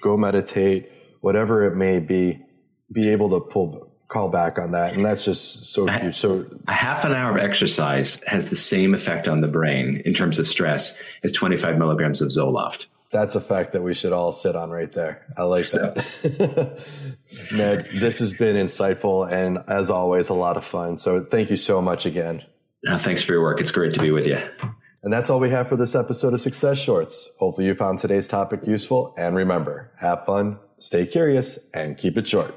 go 0.00 0.16
meditate, 0.16 0.90
whatever 1.20 1.66
it 1.66 1.76
may 1.76 2.00
be, 2.00 2.40
be 2.92 3.10
able 3.10 3.30
to 3.30 3.40
pull 3.40 3.90
call 4.08 4.28
back 4.28 4.58
on 4.58 4.70
that. 4.72 4.94
And 4.94 5.04
that's 5.04 5.24
just 5.24 5.64
so 5.66 5.86
huge. 5.86 6.16
So 6.16 6.46
a 6.68 6.72
half 6.72 7.04
an 7.04 7.12
hour 7.12 7.36
of 7.36 7.42
exercise 7.42 8.22
has 8.24 8.48
the 8.48 8.56
same 8.56 8.94
effect 8.94 9.26
on 9.26 9.40
the 9.40 9.48
brain 9.48 10.02
in 10.04 10.14
terms 10.14 10.38
of 10.38 10.46
stress 10.46 10.96
as 11.24 11.32
25 11.32 11.78
milligrams 11.78 12.22
of 12.22 12.28
Zoloft 12.28 12.86
that's 13.14 13.36
a 13.36 13.40
fact 13.40 13.72
that 13.72 13.82
we 13.82 13.94
should 13.94 14.12
all 14.12 14.32
sit 14.32 14.56
on 14.56 14.70
right 14.70 14.92
there. 14.92 15.24
I 15.36 15.44
like 15.44 15.70
that. 15.70 16.04
Ned, 17.52 17.88
this 17.94 18.18
has 18.18 18.32
been 18.32 18.56
insightful 18.56 19.30
and 19.30 19.58
as 19.68 19.88
always, 19.88 20.30
a 20.30 20.34
lot 20.34 20.56
of 20.56 20.64
fun. 20.64 20.98
So 20.98 21.24
thank 21.24 21.48
you 21.48 21.56
so 21.56 21.80
much 21.80 22.06
again. 22.06 22.44
Thanks 22.98 23.22
for 23.22 23.32
your 23.32 23.40
work. 23.40 23.60
It's 23.60 23.70
great 23.70 23.94
to 23.94 24.00
be 24.00 24.10
with 24.10 24.26
you. 24.26 24.38
And 25.04 25.12
that's 25.12 25.30
all 25.30 25.38
we 25.38 25.50
have 25.50 25.68
for 25.68 25.76
this 25.76 25.94
episode 25.94 26.34
of 26.34 26.40
Success 26.40 26.76
Shorts. 26.76 27.30
Hopefully 27.38 27.68
you 27.68 27.76
found 27.76 28.00
today's 28.00 28.26
topic 28.26 28.66
useful 28.66 29.14
and 29.16 29.36
remember, 29.36 29.92
have 29.96 30.26
fun, 30.26 30.58
stay 30.80 31.06
curious 31.06 31.70
and 31.72 31.96
keep 31.96 32.18
it 32.18 32.26
short. 32.26 32.52